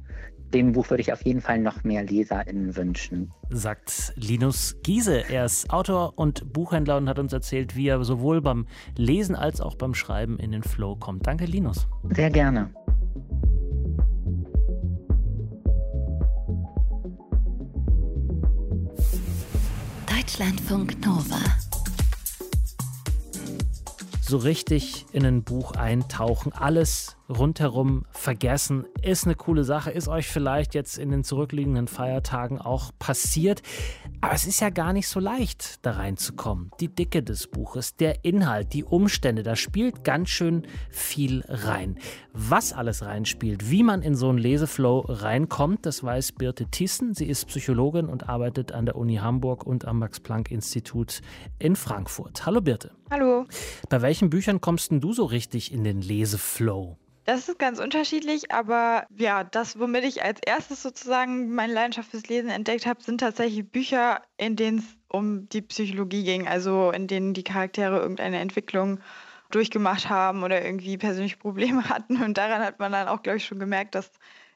dem 0.54 0.72
Buch 0.72 0.90
würde 0.90 1.02
ich 1.02 1.12
auf 1.12 1.26
jeden 1.26 1.42
Fall 1.42 1.60
noch 1.60 1.84
mehr 1.84 2.04
LeserInnen 2.04 2.76
wünschen. 2.78 3.32
Sagt 3.50 4.14
Linus 4.16 4.78
Giese. 4.84 5.28
Er 5.30 5.46
ist 5.46 5.70
Autor 5.72 6.14
und 6.18 6.54
Buchhändler 6.54 6.98
und 6.98 7.10
hat 7.10 7.20
uns 7.20 7.34
erzählt, 7.34 7.76
wie 7.76 7.88
er 7.88 8.04
sowohl 8.04 8.42
beim 8.42 8.68
Lesen 8.96 9.36
als 9.36 9.60
auch 9.60 9.76
beim 9.76 9.94
Schreiben 9.94 10.38
in 10.40 10.52
den 10.52 10.64
Flow 10.64 10.96
kommt. 10.96 11.28
Danke, 11.28 11.46
Linus. 11.46 11.88
Sehr 12.12 12.30
gerne. 12.30 12.70
Deutschlandfunk 20.08 21.06
Nova 21.06 21.65
so 24.28 24.38
richtig 24.38 25.06
in 25.12 25.26
ein 25.26 25.44
Buch 25.44 25.74
eintauchen, 25.74 26.52
alles 26.54 27.16
rundherum 27.30 28.06
vergessen. 28.12 28.86
Ist 29.02 29.26
eine 29.26 29.36
coole 29.36 29.64
Sache, 29.64 29.92
ist 29.92 30.08
euch 30.08 30.28
vielleicht 30.28 30.76
jetzt 30.76 30.98
in 30.98 31.12
den 31.12 31.24
zurückliegenden 31.24 31.88
Feiertagen 31.88 32.60
auch 32.60 32.92
passiert. 33.00 33.62
Aber 34.22 34.34
es 34.34 34.46
ist 34.46 34.60
ja 34.60 34.70
gar 34.70 34.94
nicht 34.94 35.08
so 35.08 35.20
leicht, 35.20 35.86
da 35.86 35.92
reinzukommen. 35.92 36.72
Die 36.80 36.88
Dicke 36.88 37.22
des 37.24 37.48
Buches, 37.48 37.96
der 37.96 38.26
Inhalt, 38.26 38.74
die 38.74 38.84
Umstände, 38.84 39.44
da 39.44 39.56
spielt 39.56 40.04
ganz 40.04 40.30
schön 40.30 40.66
viel 40.90 41.44
rein. 41.48 42.00
Was 42.34 42.74
alles 42.74 43.04
reinspielt, 43.04 43.70
wie 43.70 43.84
man 43.84 44.02
in 44.02 44.16
so 44.16 44.30
einen 44.30 44.38
Leseflow 44.38 45.06
reinkommt, 45.08 45.86
das 45.86 46.04
weiß 46.04 46.34
Birte 46.34 46.66
Thyssen. 46.72 47.14
Sie 47.14 47.26
ist 47.26 47.46
Psychologin 47.46 48.08
und 48.08 48.28
arbeitet 48.28 48.72
an 48.72 48.86
der 48.86 48.96
Uni 48.96 49.16
Hamburg 49.16 49.66
und 49.66 49.86
am 49.86 50.00
Max-Planck-Institut 50.00 51.22
in 51.60 51.76
Frankfurt. 51.76 52.46
Hallo 52.46 52.62
Birte. 52.62 52.92
Hallo. 53.10 53.46
Bei 53.90 54.02
welchen 54.02 54.30
Büchern 54.30 54.62
kommst 54.62 54.92
denn 54.92 55.02
du 55.02 55.14
so 55.14 55.26
richtig 55.26 55.72
in 55.72 55.84
den 55.84 56.02
Leseflow? 56.02 56.98
Das 57.26 57.50
ist 57.50 57.58
ganz 57.58 57.80
unterschiedlich, 57.80 58.52
aber 58.52 59.08
ja, 59.18 59.44
das, 59.44 59.80
womit 59.80 60.04
ich 60.04 60.24
als 60.24 60.40
erstes 60.46 60.84
sozusagen 60.84 61.54
meine 61.54 61.74
Leidenschaft 61.74 62.12
fürs 62.12 62.28
Lesen 62.28 62.50
entdeckt 62.50 62.86
habe, 62.86 63.02
sind 63.02 63.20
tatsächlich 63.20 63.68
Bücher, 63.68 64.22
in 64.38 64.56
denen 64.56 64.78
es 64.78 64.86
um 65.08 65.50
die 65.50 65.64
Psychologie 65.64 66.24
ging, 66.24 66.48
also 66.48 66.92
in 66.92 67.08
denen 67.08 67.34
die 67.34 67.44
Charaktere 67.44 67.98
irgendeine 67.98 68.40
Entwicklung 68.40 69.00
durchgemacht 69.50 70.10
haben 70.10 70.44
oder 70.44 70.64
irgendwie 70.64 70.98
persönliche 70.98 71.38
Probleme 71.38 71.84
hatten. 71.90 72.22
Und 72.22 72.38
daran 72.38 72.62
hat 72.62 72.80
man 72.80 72.92
dann 72.92 73.08
auch, 73.08 73.24
glaube 73.24 73.38
ich, 73.38 73.46
schon 73.46 73.60
gemerkt, 73.60 73.96
dass 73.96 74.12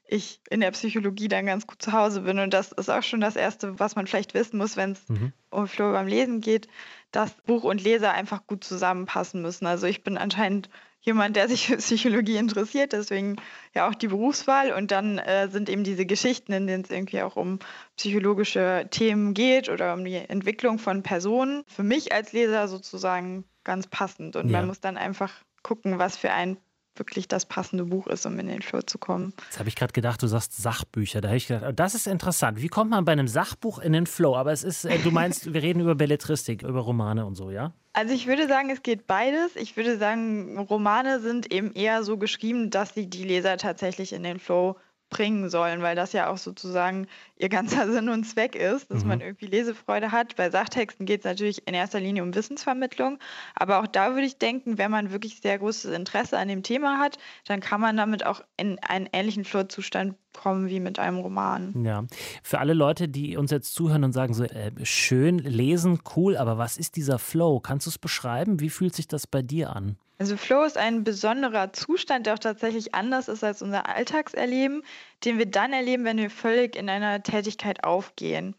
ich 0.05 0.39
in 0.49 0.59
der 0.59 0.71
Psychologie 0.71 1.27
dann 1.27 1.45
ganz 1.45 1.65
gut 1.65 1.81
zu 1.81 1.91
Hause 1.91 2.21
bin. 2.21 2.39
Und 2.39 2.53
das 2.53 2.71
ist 2.71 2.89
auch 2.89 3.03
schon 3.03 3.21
das 3.21 3.35
Erste, 3.35 3.79
was 3.79 3.95
man 3.95 4.05
vielleicht 4.05 4.33
wissen 4.33 4.57
muss, 4.57 4.77
wenn 4.77 4.91
es 4.91 5.09
mhm. 5.09 5.33
um 5.49 5.67
Flow 5.67 5.91
beim 5.91 6.07
Lesen 6.07 6.41
geht, 6.41 6.67
dass 7.11 7.33
Buch 7.45 7.63
und 7.63 7.83
Leser 7.83 8.11
einfach 8.11 8.45
gut 8.45 8.63
zusammenpassen 8.63 9.41
müssen. 9.41 9.65
Also 9.65 9.87
ich 9.87 10.03
bin 10.03 10.17
anscheinend 10.17 10.69
jemand, 11.01 11.35
der 11.35 11.47
sich 11.47 11.67
für 11.67 11.77
Psychologie 11.77 12.37
interessiert, 12.37 12.93
deswegen 12.93 13.37
ja 13.73 13.89
auch 13.89 13.95
die 13.95 14.07
Berufswahl. 14.07 14.73
Und 14.73 14.91
dann 14.91 15.17
äh, 15.17 15.49
sind 15.49 15.69
eben 15.69 15.83
diese 15.83 16.05
Geschichten, 16.05 16.51
in 16.53 16.67
denen 16.67 16.83
es 16.83 16.91
irgendwie 16.91 17.21
auch 17.21 17.35
um 17.35 17.59
psychologische 17.97 18.87
Themen 18.89 19.33
geht 19.33 19.69
oder 19.69 19.93
um 19.93 20.03
die 20.03 20.15
Entwicklung 20.15 20.79
von 20.79 21.03
Personen, 21.03 21.63
für 21.67 21.83
mich 21.83 22.13
als 22.13 22.33
Leser 22.33 22.67
sozusagen 22.67 23.45
ganz 23.63 23.87
passend. 23.87 24.35
Und 24.35 24.49
ja. 24.49 24.57
man 24.57 24.67
muss 24.67 24.79
dann 24.79 24.97
einfach 24.97 25.31
gucken, 25.63 25.99
was 25.99 26.17
für 26.17 26.31
ein 26.31 26.57
wirklich 26.95 27.27
das 27.27 27.45
passende 27.45 27.85
Buch 27.85 28.07
ist, 28.07 28.25
um 28.25 28.37
in 28.39 28.47
den 28.47 28.61
Flow 28.61 28.81
zu 28.81 28.97
kommen. 28.97 29.33
Jetzt 29.45 29.59
habe 29.59 29.69
ich 29.69 29.75
gerade 29.75 29.93
gedacht, 29.93 30.21
du 30.21 30.27
sagst 30.27 30.57
Sachbücher. 30.57 31.21
Da 31.21 31.29
habe 31.29 31.37
ich 31.37 31.47
gedacht, 31.47 31.65
oh, 31.67 31.71
das 31.71 31.95
ist 31.95 32.07
interessant. 32.07 32.61
Wie 32.61 32.67
kommt 32.67 32.91
man 32.91 33.05
bei 33.05 33.13
einem 33.13 33.27
Sachbuch 33.27 33.79
in 33.79 33.93
den 33.93 34.05
Flow? 34.05 34.35
Aber 34.35 34.51
es 34.51 34.63
ist, 34.63 34.85
äh, 34.85 34.99
du 34.99 35.11
meinst, 35.11 35.53
wir 35.53 35.61
reden 35.63 35.79
über 35.79 35.95
Belletristik, 35.95 36.61
über 36.63 36.81
Romane 36.81 37.25
und 37.25 37.35
so, 37.35 37.51
ja? 37.51 37.73
Also 37.93 38.13
ich 38.13 38.27
würde 38.27 38.47
sagen, 38.47 38.69
es 38.69 38.83
geht 38.83 39.07
beides. 39.07 39.55
Ich 39.55 39.75
würde 39.75 39.97
sagen, 39.97 40.57
Romane 40.59 41.19
sind 41.19 41.51
eben 41.51 41.73
eher 41.73 42.03
so 42.03 42.17
geschrieben, 42.17 42.69
dass 42.69 42.93
sie 42.93 43.07
die 43.07 43.23
Leser 43.23 43.57
tatsächlich 43.57 44.13
in 44.13 44.23
den 44.23 44.39
Flow 44.39 44.77
bringen 45.09 45.49
sollen, 45.49 45.81
weil 45.81 45.95
das 45.95 46.13
ja 46.13 46.29
auch 46.29 46.37
sozusagen 46.37 47.07
ihr 47.37 47.49
ganzer 47.49 47.87
Sinn 47.91 48.09
und 48.09 48.25
Zweck 48.25 48.55
ist, 48.55 48.91
dass 48.91 49.03
mhm. 49.03 49.09
man 49.09 49.21
irgendwie 49.21 49.47
Lesefreude 49.47 50.11
hat. 50.11 50.35
Bei 50.35 50.49
Sachtexten 50.49 51.05
geht 51.05 51.21
es 51.21 51.25
natürlich 51.25 51.67
in 51.67 51.73
erster 51.73 51.99
Linie 51.99 52.23
um 52.23 52.33
Wissensvermittlung, 52.35 53.19
aber 53.55 53.79
auch 53.79 53.87
da 53.87 54.11
würde 54.11 54.25
ich 54.25 54.37
denken, 54.37 54.77
wenn 54.77 54.91
man 54.91 55.11
wirklich 55.11 55.41
sehr 55.41 55.57
großes 55.57 55.91
Interesse 55.93 56.37
an 56.37 56.47
dem 56.47 56.63
Thema 56.63 56.99
hat, 56.99 57.17
dann 57.45 57.59
kann 57.59 57.81
man 57.81 57.97
damit 57.97 58.25
auch 58.25 58.41
in 58.57 58.79
einen 58.79 59.09
ähnlichen 59.11 59.45
Flurzustand 59.45 60.15
kommen 60.33 60.69
wie 60.69 60.79
mit 60.79 60.99
einem 60.99 61.17
Roman. 61.17 61.83
Ja, 61.83 62.05
für 62.43 62.59
alle 62.59 62.73
Leute, 62.73 63.07
die 63.07 63.35
uns 63.35 63.51
jetzt 63.51 63.73
zuhören 63.73 64.03
und 64.03 64.13
sagen 64.13 64.33
so, 64.33 64.43
äh, 64.43 64.71
schön, 64.83 65.39
lesen, 65.39 65.99
cool, 66.15 66.37
aber 66.37 66.57
was 66.57 66.77
ist 66.77 66.95
dieser 66.95 67.19
Flow? 67.19 67.59
Kannst 67.59 67.87
du 67.87 67.89
es 67.89 67.97
beschreiben? 67.97 68.59
Wie 68.59 68.69
fühlt 68.69 68.95
sich 68.95 69.07
das 69.07 69.27
bei 69.27 69.41
dir 69.41 69.75
an? 69.75 69.97
Also 70.19 70.35
Flow 70.35 70.65
ist 70.65 70.77
ein 70.77 71.05
besonderer 71.05 71.71
Zustand, 71.71 72.25
der 72.25 72.33
auch 72.33 72.39
tatsächlich 72.39 72.93
anders 72.93 73.29
ist 73.29 73.41
als 73.41 73.61
unser 73.61 73.87
Alltagserleben, 73.87 74.83
den 75.23 75.37
wir 75.37 75.45
dann 75.45 75.71
erleben, 75.71 76.03
wenn 76.03 76.17
wir 76.17 76.29
völlig 76.29 76.75
in 76.75 76.89
einer 76.89 77.23
Tätigkeit 77.23 77.85
aufgehen. 77.85 78.53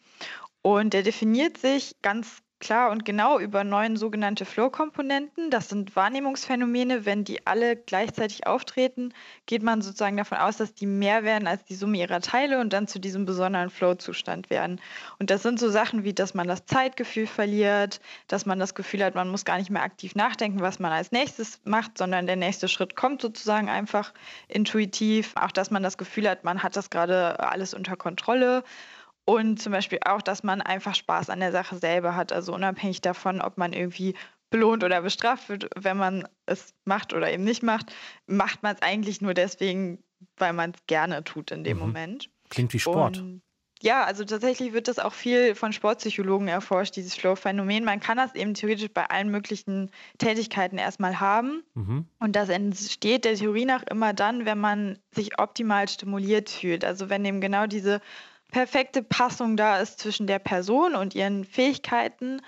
Und 0.62 0.94
der 0.94 1.02
definiert 1.02 1.58
sich 1.58 1.96
ganz 2.00 2.42
klar 2.60 2.90
und 2.90 3.04
genau 3.04 3.38
über 3.38 3.64
neun 3.64 3.96
sogenannte 3.96 4.44
Flow-Komponenten. 4.44 5.50
Das 5.50 5.68
sind 5.68 5.96
Wahrnehmungsphänomene. 5.96 7.04
Wenn 7.06 7.24
die 7.24 7.46
alle 7.46 7.74
gleichzeitig 7.74 8.46
auftreten, 8.46 9.12
geht 9.46 9.62
man 9.62 9.82
sozusagen 9.82 10.16
davon 10.16 10.38
aus, 10.38 10.58
dass 10.58 10.74
die 10.74 10.86
mehr 10.86 11.24
werden 11.24 11.48
als 11.48 11.64
die 11.64 11.74
Summe 11.74 11.98
ihrer 11.98 12.20
Teile 12.20 12.60
und 12.60 12.72
dann 12.72 12.86
zu 12.86 13.00
diesem 13.00 13.24
besonderen 13.24 13.70
Flow-Zustand 13.70 14.50
werden. 14.50 14.80
Und 15.18 15.30
das 15.30 15.42
sind 15.42 15.58
so 15.58 15.70
Sachen 15.70 16.04
wie, 16.04 16.12
dass 16.12 16.34
man 16.34 16.46
das 16.46 16.66
Zeitgefühl 16.66 17.26
verliert, 17.26 18.00
dass 18.28 18.46
man 18.46 18.58
das 18.58 18.74
Gefühl 18.74 19.02
hat, 19.02 19.14
man 19.14 19.28
muss 19.28 19.44
gar 19.44 19.58
nicht 19.58 19.70
mehr 19.70 19.82
aktiv 19.82 20.14
nachdenken, 20.14 20.60
was 20.60 20.78
man 20.78 20.92
als 20.92 21.10
nächstes 21.10 21.60
macht, 21.64 21.96
sondern 21.98 22.26
der 22.26 22.36
nächste 22.36 22.68
Schritt 22.68 22.94
kommt 22.94 23.22
sozusagen 23.22 23.68
einfach 23.68 24.12
intuitiv. 24.48 25.32
Auch, 25.36 25.50
dass 25.50 25.70
man 25.70 25.82
das 25.82 25.96
Gefühl 25.96 26.28
hat, 26.28 26.44
man 26.44 26.62
hat 26.62 26.76
das 26.76 26.90
gerade 26.90 27.40
alles 27.40 27.74
unter 27.74 27.96
Kontrolle. 27.96 28.62
Und 29.30 29.62
zum 29.62 29.70
Beispiel 29.70 30.00
auch, 30.04 30.22
dass 30.22 30.42
man 30.42 30.60
einfach 30.60 30.96
Spaß 30.96 31.30
an 31.30 31.38
der 31.38 31.52
Sache 31.52 31.78
selber 31.78 32.16
hat. 32.16 32.32
Also 32.32 32.52
unabhängig 32.52 33.00
davon, 33.00 33.40
ob 33.40 33.58
man 33.58 33.72
irgendwie 33.72 34.16
belohnt 34.50 34.82
oder 34.82 35.02
bestraft 35.02 35.48
wird, 35.48 35.70
wenn 35.76 35.96
man 35.96 36.26
es 36.46 36.74
macht 36.84 37.12
oder 37.12 37.30
eben 37.30 37.44
nicht 37.44 37.62
macht, 37.62 37.94
macht 38.26 38.64
man 38.64 38.74
es 38.74 38.82
eigentlich 38.82 39.20
nur 39.20 39.32
deswegen, 39.32 40.02
weil 40.36 40.52
man 40.52 40.72
es 40.72 40.84
gerne 40.88 41.22
tut 41.22 41.52
in 41.52 41.62
dem 41.62 41.76
mhm. 41.76 41.84
Moment. 41.84 42.28
Klingt 42.48 42.72
wie 42.72 42.80
Sport. 42.80 43.18
Und 43.18 43.42
ja, 43.80 44.02
also 44.02 44.24
tatsächlich 44.24 44.72
wird 44.72 44.88
das 44.88 44.98
auch 44.98 45.14
viel 45.14 45.54
von 45.54 45.72
Sportpsychologen 45.72 46.48
erforscht, 46.48 46.96
dieses 46.96 47.14
Flow-Phänomen. 47.14 47.84
Man 47.84 48.00
kann 48.00 48.16
das 48.16 48.34
eben 48.34 48.54
theoretisch 48.54 48.90
bei 48.92 49.06
allen 49.08 49.30
möglichen 49.30 49.92
Tätigkeiten 50.18 50.76
erstmal 50.76 51.20
haben. 51.20 51.62
Mhm. 51.74 52.06
Und 52.18 52.34
das 52.34 52.48
entsteht 52.48 53.24
der 53.24 53.36
Theorie 53.36 53.64
nach 53.64 53.84
immer 53.84 54.12
dann, 54.12 54.44
wenn 54.44 54.58
man 54.58 54.98
sich 55.12 55.38
optimal 55.38 55.88
stimuliert 55.88 56.50
fühlt. 56.50 56.84
Also 56.84 57.08
wenn 57.08 57.24
eben 57.24 57.40
genau 57.40 57.68
diese 57.68 58.00
perfekte 58.50 59.02
Passung 59.02 59.56
da 59.56 59.78
ist 59.78 60.00
zwischen 60.00 60.26
der 60.26 60.38
Person 60.38 60.94
und 60.94 61.14
ihren 61.14 61.44
Fähigkeiten 61.44 62.40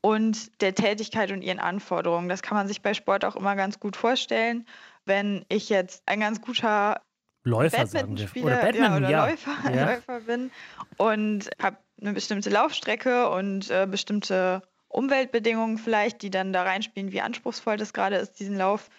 und 0.00 0.60
der 0.62 0.74
Tätigkeit 0.74 1.30
und 1.30 1.42
ihren 1.42 1.58
Anforderungen. 1.58 2.28
Das 2.28 2.42
kann 2.42 2.56
man 2.56 2.68
sich 2.68 2.82
bei 2.82 2.94
Sport 2.94 3.24
auch 3.24 3.36
immer 3.36 3.56
ganz 3.56 3.80
gut 3.80 3.96
vorstellen. 3.96 4.66
Wenn 5.04 5.44
ich 5.48 5.68
jetzt 5.68 6.02
ein 6.06 6.20
ganz 6.20 6.40
guter 6.40 7.00
Läufer 7.44 7.86
Badmintonspieler 7.86 8.46
oder, 8.46 8.56
Badminton, 8.56 8.92
ja, 8.92 8.96
oder 8.96 9.10
ja. 9.10 9.26
Läufer, 9.26 9.56
ja. 9.74 9.94
Läufer, 9.94 10.20
bin 10.20 10.50
und 10.96 11.50
habe 11.60 11.76
eine 12.00 12.12
bestimmte 12.12 12.50
Laufstrecke 12.50 13.30
und 13.30 13.70
äh, 13.70 13.86
bestimmte 13.90 14.62
Umweltbedingungen 14.88 15.78
vielleicht, 15.78 16.22
die 16.22 16.30
dann 16.30 16.52
da 16.52 16.64
reinspielen, 16.64 17.12
wie 17.12 17.20
anspruchsvoll 17.20 17.76
das 17.76 17.92
gerade 17.92 18.16
ist, 18.16 18.40
diesen 18.40 18.56
Lauf 18.56 18.90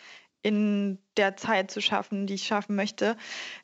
in 0.44 1.00
der 1.18 1.38
Zeit 1.38 1.72
zu 1.72 1.82
schaffen, 1.82 2.28
die 2.28 2.36
ich 2.36 2.44
schaffen 2.44 2.76
möchte, 2.76 3.16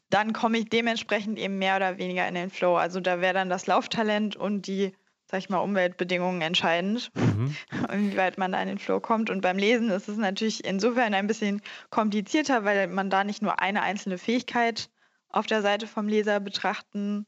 dann 0.09 0.33
komme 0.33 0.57
ich 0.59 0.69
dementsprechend 0.69 1.39
eben 1.39 1.57
mehr 1.57 1.75
oder 1.75 1.97
weniger 1.97 2.27
in 2.27 2.35
den 2.35 2.49
Flow. 2.49 2.75
Also 2.75 2.99
da 2.99 3.19
wäre 3.21 3.33
dann 3.33 3.49
das 3.49 3.67
Lauftalent 3.67 4.35
und 4.35 4.67
die, 4.67 4.93
sag 5.25 5.39
ich 5.39 5.49
mal, 5.49 5.59
Umweltbedingungen 5.59 6.41
entscheidend, 6.41 7.11
mhm. 7.15 7.55
inwieweit 7.91 8.37
man 8.37 8.51
da 8.51 8.61
in 8.61 8.67
den 8.67 8.79
Flow 8.79 8.99
kommt. 8.99 9.29
Und 9.29 9.41
beim 9.41 9.57
Lesen 9.57 9.89
ist 9.89 10.07
es 10.07 10.17
natürlich 10.17 10.65
insofern 10.65 11.13
ein 11.13 11.27
bisschen 11.27 11.61
komplizierter, 11.89 12.63
weil 12.63 12.87
man 12.87 13.09
da 13.09 13.23
nicht 13.23 13.41
nur 13.41 13.59
eine 13.59 13.81
einzelne 13.81 14.17
Fähigkeit 14.17 14.89
auf 15.29 15.47
der 15.47 15.61
Seite 15.61 15.87
vom 15.87 16.07
Leser 16.07 16.39
betrachten 16.39 17.25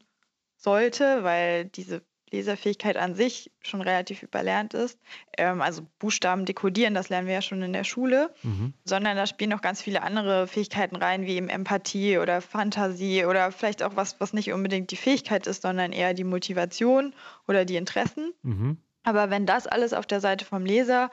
sollte, 0.56 1.24
weil 1.24 1.66
diese 1.66 2.02
Leserfähigkeit 2.32 2.96
an 2.96 3.14
sich 3.14 3.50
schon 3.60 3.80
relativ 3.80 4.22
überlernt 4.22 4.74
ist. 4.74 4.98
Ähm, 5.36 5.60
also 5.60 5.82
Buchstaben 5.98 6.44
dekodieren, 6.44 6.94
das 6.94 7.08
lernen 7.08 7.26
wir 7.26 7.34
ja 7.34 7.42
schon 7.42 7.62
in 7.62 7.72
der 7.72 7.84
Schule, 7.84 8.32
mhm. 8.42 8.72
sondern 8.84 9.16
da 9.16 9.26
spielen 9.26 9.50
noch 9.50 9.62
ganz 9.62 9.82
viele 9.82 10.02
andere 10.02 10.46
Fähigkeiten 10.46 10.96
rein, 10.96 11.26
wie 11.26 11.36
eben 11.36 11.48
Empathie 11.48 12.18
oder 12.18 12.40
Fantasie 12.40 13.24
oder 13.24 13.50
vielleicht 13.52 13.82
auch 13.82 13.96
was, 13.96 14.20
was 14.20 14.32
nicht 14.32 14.52
unbedingt 14.52 14.90
die 14.90 14.96
Fähigkeit 14.96 15.46
ist, 15.46 15.62
sondern 15.62 15.92
eher 15.92 16.14
die 16.14 16.24
Motivation 16.24 17.14
oder 17.48 17.64
die 17.64 17.76
Interessen. 17.76 18.32
Mhm. 18.42 18.78
Aber 19.02 19.30
wenn 19.30 19.46
das 19.46 19.66
alles 19.66 19.92
auf 19.92 20.06
der 20.06 20.20
Seite 20.20 20.44
vom 20.44 20.64
Leser 20.64 21.10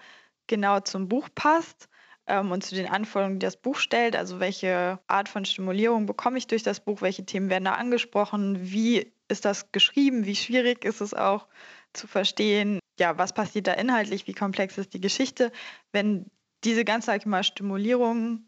genau 0.48 0.80
zum 0.82 1.08
Buch 1.08 1.30
passt, 1.34 1.90
ähm, 2.28 2.52
und 2.52 2.64
zu 2.64 2.76
den 2.76 2.88
Anforderungen, 2.88 3.40
die 3.40 3.46
das 3.46 3.58
Buch 3.58 3.78
stellt. 3.78 4.16
Also 4.16 4.40
welche 4.40 5.00
Art 5.08 5.30
von 5.30 5.46
Stimulierung 5.46 6.06
bekomme 6.06 6.38
ich 6.38 6.48
durch 6.48 6.62
das 6.62 6.82
Buch, 6.82 7.02
welche 7.02 7.26
Themen 7.26 7.50
werden 7.50 7.66
da 7.66 7.74
angesprochen, 7.74 8.58
wie 8.60 9.12
ist 9.28 9.46
das 9.46 9.72
geschrieben, 9.72 10.26
wie 10.26 10.36
schwierig 10.36 10.86
ist 10.86 11.02
es 11.02 11.14
auch 11.14 11.48
zu 11.94 12.08
verstehen, 12.08 12.80
ja, 13.00 13.18
was 13.18 13.34
passiert 13.34 13.68
da 13.68 13.74
inhaltlich, 13.74 14.28
wie 14.28 14.34
komplex 14.34 14.78
ist 14.78 14.94
die 14.94 15.02
Geschichte. 15.02 15.52
Wenn 15.92 16.30
diese 16.64 16.86
ganze 16.86 17.12
Stimulierung 17.44 18.48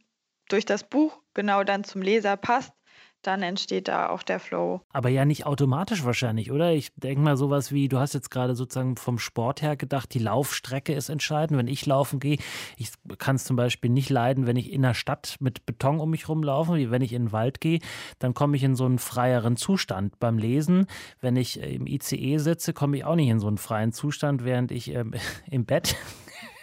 durch 0.50 0.66
das 0.66 0.84
Buch 0.84 1.22
genau 1.34 1.64
dann 1.64 1.84
zum 1.84 2.02
Leser 2.02 2.38
passt, 2.38 2.74
dann 3.22 3.42
entsteht 3.42 3.88
da 3.88 4.10
auch 4.10 4.24
der 4.24 4.40
Flow. 4.40 4.82
Aber 4.92 5.10
ja 5.10 5.26
nicht 5.26 5.46
automatisch 5.46 6.06
wahrscheinlich, 6.06 6.52
oder? 6.52 6.72
Ich 6.72 6.92
denke 6.96 7.22
mal 7.22 7.38
sowas 7.38 7.72
wie, 7.72 7.90
du 7.90 8.00
hast 8.00 8.14
jetzt 8.14 8.32
gerade 8.32 8.56
sozusagen 8.56 8.96
vom 8.96 9.20
Sport 9.20 9.62
her 9.62 9.76
gedacht, 9.76 10.14
die 10.14 10.20
Laufstrecke 10.20 10.94
ist 10.94 11.10
entscheidend. 11.10 11.58
Wenn 11.58 11.68
ich 11.68 11.86
laufen 11.86 12.20
gehe, 12.20 12.38
ich 12.78 12.92
kann 13.18 13.36
es 13.36 13.44
zum 13.44 13.56
Beispiel 13.56 13.92
nicht 13.92 14.10
leiden, 14.10 14.48
wenn 14.48 14.56
ich 14.56 14.72
in 14.72 14.82
der 14.82 14.94
Stadt 14.94 15.36
mit 15.40 15.66
Beton 15.66 16.00
um 16.00 16.10
mich 16.10 16.30
rumlaufe, 16.30 16.76
wie 16.76 16.92
wenn 16.92 17.02
ich 17.02 17.14
in 17.14 17.26
den 17.26 17.32
Wald 17.32 17.60
gehe, 17.62 17.80
dann 18.20 18.34
komme 18.34 18.56
ich 18.56 18.64
in 18.64 18.76
so 18.76 18.86
einen 18.86 19.00
freieren 19.00 19.58
Zustand. 19.58 20.20
Beim 20.20 20.38
Lesen, 20.38 20.88
wenn 21.20 21.36
ich 21.36 21.62
im 21.62 21.88
ICE 21.88 22.38
sitze, 22.38 22.74
komme 22.74 22.98
ich 22.98 23.06
auch 23.06 23.16
nicht 23.16 23.30
in 23.30 23.40
so 23.40 23.48
einen 23.48 23.58
freien 23.58 23.92
Zustand, 23.92 24.46
während 24.46 24.72
ich 24.72 24.94
ähm, 24.94 25.14
im 25.50 25.66
Bett 25.66 25.96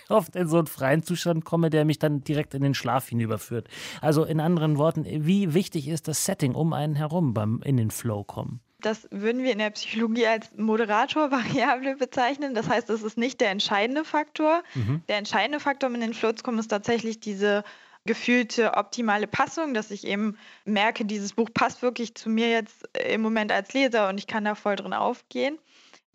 oft 0.08 0.36
in 0.36 0.48
so 0.48 0.58
einen 0.58 0.66
freien 0.66 1.02
Zustand 1.02 1.44
komme, 1.44 1.70
der 1.70 1.84
mich 1.84 1.98
dann 1.98 2.22
direkt 2.22 2.54
in 2.54 2.62
den 2.62 2.74
Schlaf 2.74 3.08
hinüberführt. 3.08 3.68
Also 4.00 4.24
in 4.24 4.40
anderen 4.40 4.78
Worten, 4.78 5.04
wie 5.04 5.54
wichtig 5.54 5.88
ist 5.88 6.08
das 6.08 6.24
Setting 6.24 6.54
um 6.54 6.72
einen 6.72 6.94
herum 6.94 7.34
beim 7.34 7.60
in 7.64 7.76
den 7.76 7.90
Flow 7.90 8.24
kommen? 8.24 8.60
Das 8.80 9.08
würden 9.10 9.42
wir 9.42 9.52
in 9.52 9.58
der 9.58 9.70
Psychologie 9.70 10.26
als 10.26 10.50
Moderatorvariable 10.56 11.96
bezeichnen. 11.96 12.54
Das 12.54 12.68
heißt, 12.68 12.90
es 12.90 13.02
ist 13.02 13.16
nicht 13.16 13.40
der 13.40 13.50
entscheidende 13.50 14.04
Faktor. 14.04 14.62
Mhm. 14.74 15.02
Der 15.08 15.16
entscheidende 15.16 15.60
Faktor, 15.60 15.88
um 15.88 15.94
in 15.94 16.02
den 16.02 16.14
Flow 16.14 16.32
zu 16.32 16.42
kommen, 16.42 16.58
ist 16.58 16.68
tatsächlich 16.68 17.18
diese 17.18 17.64
gefühlte 18.04 18.74
optimale 18.74 19.26
Passung, 19.26 19.74
dass 19.74 19.90
ich 19.90 20.06
eben 20.06 20.36
merke, 20.64 21.04
dieses 21.04 21.32
Buch 21.32 21.50
passt 21.52 21.82
wirklich 21.82 22.14
zu 22.14 22.30
mir 22.30 22.48
jetzt 22.50 22.88
im 23.08 23.20
Moment 23.20 23.50
als 23.50 23.72
Leser 23.72 24.08
und 24.08 24.18
ich 24.18 24.26
kann 24.26 24.44
da 24.44 24.54
voll 24.54 24.76
drin 24.76 24.92
aufgehen. 24.92 25.58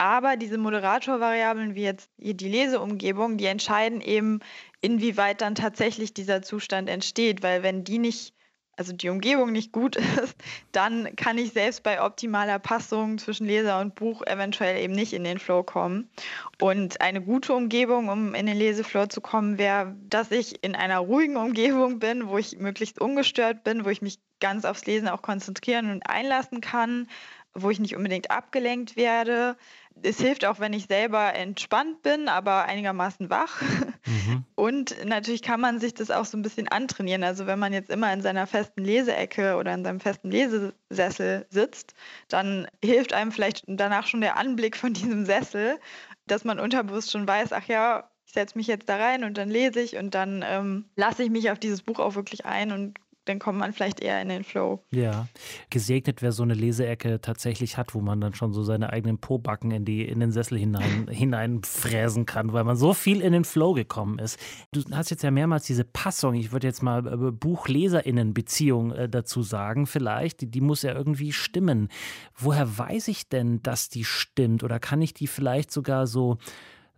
Aber 0.02 0.36
diese 0.36 0.58
Moderatorvariablen 0.58 1.76
wie 1.76 1.84
jetzt 1.84 2.10
die 2.18 2.50
Leseumgebung, 2.50 3.38
die 3.38 3.46
entscheiden 3.46 4.02
eben, 4.02 4.40
inwieweit 4.82 5.42
dann 5.42 5.54
tatsächlich 5.54 6.12
dieser 6.12 6.42
Zustand 6.42 6.90
entsteht, 6.90 7.44
weil 7.44 7.62
wenn 7.62 7.84
die 7.84 8.00
nicht 8.00 8.34
also 8.78 8.94
die 8.94 9.10
Umgebung 9.10 9.52
nicht 9.52 9.72
gut 9.72 9.96
ist, 10.24 10.36
dann 10.72 11.16
kann 11.16 11.38
ich 11.38 11.54
selbst 11.54 11.84
bei 11.84 12.02
optimaler 12.04 12.58
Passung 12.58 13.20
zwischen 13.20 13.46
Leser 13.46 13.80
und 13.80 13.94
Buch 13.94 14.24
eventuell 14.26 14.82
eben 14.84 14.94
nicht 14.94 15.14
in 15.14 15.24
den 15.24 15.38
Flow 15.38 15.62
kommen. 15.62 16.10
Und 16.60 17.00
eine 17.00 17.22
gute 17.22 17.54
Umgebung, 17.54 18.10
um 18.10 18.34
in 18.34 18.48
den 18.48 18.58
Leseflow 18.58 19.06
zu 19.06 19.22
kommen, 19.22 19.60
wäre, 19.60 19.96
dass 20.10 20.32
ich 20.32 20.64
in 20.64 20.74
einer 20.74 20.98
ruhigen 20.98 21.38
Umgebung 21.38 22.00
bin, 22.00 22.28
wo 22.28 22.40
ich 22.40 22.58
möglichst 22.58 23.00
ungestört 23.00 23.64
bin, 23.64 23.86
wo 23.86 23.90
ich 23.90 24.02
mich 24.02 24.18
ganz 24.40 24.66
aufs 24.66 24.88
Lesen 24.88 25.10
auch 25.10 25.22
konzentrieren 25.22 25.92
und 25.92 26.10
einlassen 26.10 26.60
kann, 26.60 27.08
wo 27.54 27.70
ich 27.70 27.80
nicht 27.80 27.96
unbedingt 27.96 28.32
abgelenkt 28.32 28.96
werde. 28.96 29.58
Es 30.04 30.20
hilft 30.20 30.46
auch, 30.46 30.60
wenn 30.60 30.74
ich 30.74 30.86
selber 30.86 31.34
entspannt 31.34 32.02
bin, 32.02 32.28
aber 32.28 32.66
einigermaßen 32.66 33.30
wach. 33.30 33.62
Mhm. 34.06 34.46
Und 34.56 35.06
natürlich 35.06 35.42
kann 35.42 35.62
man 35.62 35.80
sich 35.80 35.94
das 35.94 36.12
auch 36.12 36.26
so 36.26 36.38
ein 36.38 36.42
bisschen 36.42 36.68
antrainieren. 36.68 37.24
Also 37.24 37.46
wenn 37.46 37.60
man 37.60 37.72
jetzt 37.72 37.90
immer 37.90 38.12
in 38.12 38.22
seiner 38.22 38.48
festen 38.48 38.84
Leseecke 38.84 39.56
oder 39.58 39.74
in 39.74 39.84
seinem 39.84 40.00
festen 40.00 40.32
Lesesessel 40.32 41.46
sitzt, 41.50 41.94
dann 42.28 42.68
hilft 42.84 43.14
einem 43.14 43.32
vielleicht 43.32 43.64
danach 43.68 44.08
schon 44.08 44.22
der 44.22 44.38
Anblick 44.38 44.76
von 44.76 44.94
diesem 44.94 45.26
Sessel, 45.26 45.80
dass 46.28 46.44
man 46.44 46.60
unterbewusst 46.60 47.12
schon 47.12 47.28
weiß, 47.28 47.54
ach 47.54 47.66
ja, 47.66 48.10
ich 48.26 48.34
setze 48.34 48.58
mich 48.58 48.68
jetzt 48.68 48.88
da 48.88 48.96
rein 48.96 49.24
und 49.24 49.38
dann 49.38 49.50
lese 49.50 49.82
ich 49.82 49.98
und 49.98 50.16
dann 50.16 50.44
ähm, 50.48 50.86
lasse 50.96 51.24
ich 51.24 51.30
mich 51.30 51.52
auf 51.52 51.60
dieses 51.60 51.82
Buch 51.82 52.00
auch 52.00 52.16
wirklich 52.16 52.46
ein 52.46 52.72
und 52.72 52.98
dann 53.26 53.38
kommt 53.38 53.60
man 53.60 53.72
vielleicht 53.72 54.00
eher 54.00 54.22
in 54.22 54.30
den 54.30 54.44
Flow. 54.44 54.84
Ja, 54.90 55.28
gesegnet, 55.70 56.22
wer 56.22 56.32
so 56.32 56.42
eine 56.42 56.56
Leseecke 56.56 57.22
tatsächlich 57.22 57.78
hat, 57.78 57.94
wo 57.94 58.02
man 58.02 58.20
dann 58.20 58.34
schon 58.34 58.52
so 58.52 58.64
seine 58.64 58.92
eigenen 58.92 59.20
Pobacken 59.20 59.70
in, 59.72 59.86
die, 59.86 60.08
in 60.08 60.20
den 60.20 60.32
Sessel 60.32 60.58
hinein, 60.58 61.08
hineinfräsen 61.10 62.26
kann, 62.26 62.52
weil 62.54 62.64
man 62.64 62.76
so 62.76 62.94
viel 62.94 63.22
in 63.22 63.34
den 63.34 63.44
Flow 63.44 63.74
gekommen 63.74 64.18
ist. 64.18 64.40
Du 64.72 64.82
hast 64.92 65.12
jetzt 65.12 65.24
ja 65.24 65.30
mehrmals 65.30 65.66
diese 65.66 65.84
Passung, 65.84 66.34
ich 66.34 66.52
würde 66.52 66.66
jetzt 66.66 66.82
mal 66.82 67.06
äh, 67.06 67.32
Buch-LeserInnen-Beziehung 67.32 68.92
äh, 68.92 69.10
dazu 69.10 69.44
sagen, 69.44 69.86
vielleicht, 69.86 70.42
die, 70.42 70.48
die 70.48 70.62
muss 70.62 70.82
ja 70.82 70.94
irgendwie 70.94 71.32
stimmen. 71.32 71.90
Woher 72.36 72.78
weiß 72.78 73.08
ich 73.10 73.30
denn, 73.30 73.62
dass 73.62 73.90
die 73.90 74.04
stimmt? 74.04 74.64
Oder 74.64 74.80
kann 74.80 75.02
ich 75.02 75.14
die 75.14 75.28
vielleicht 75.28 75.72
sogar 75.72 76.08
so 76.08 76.38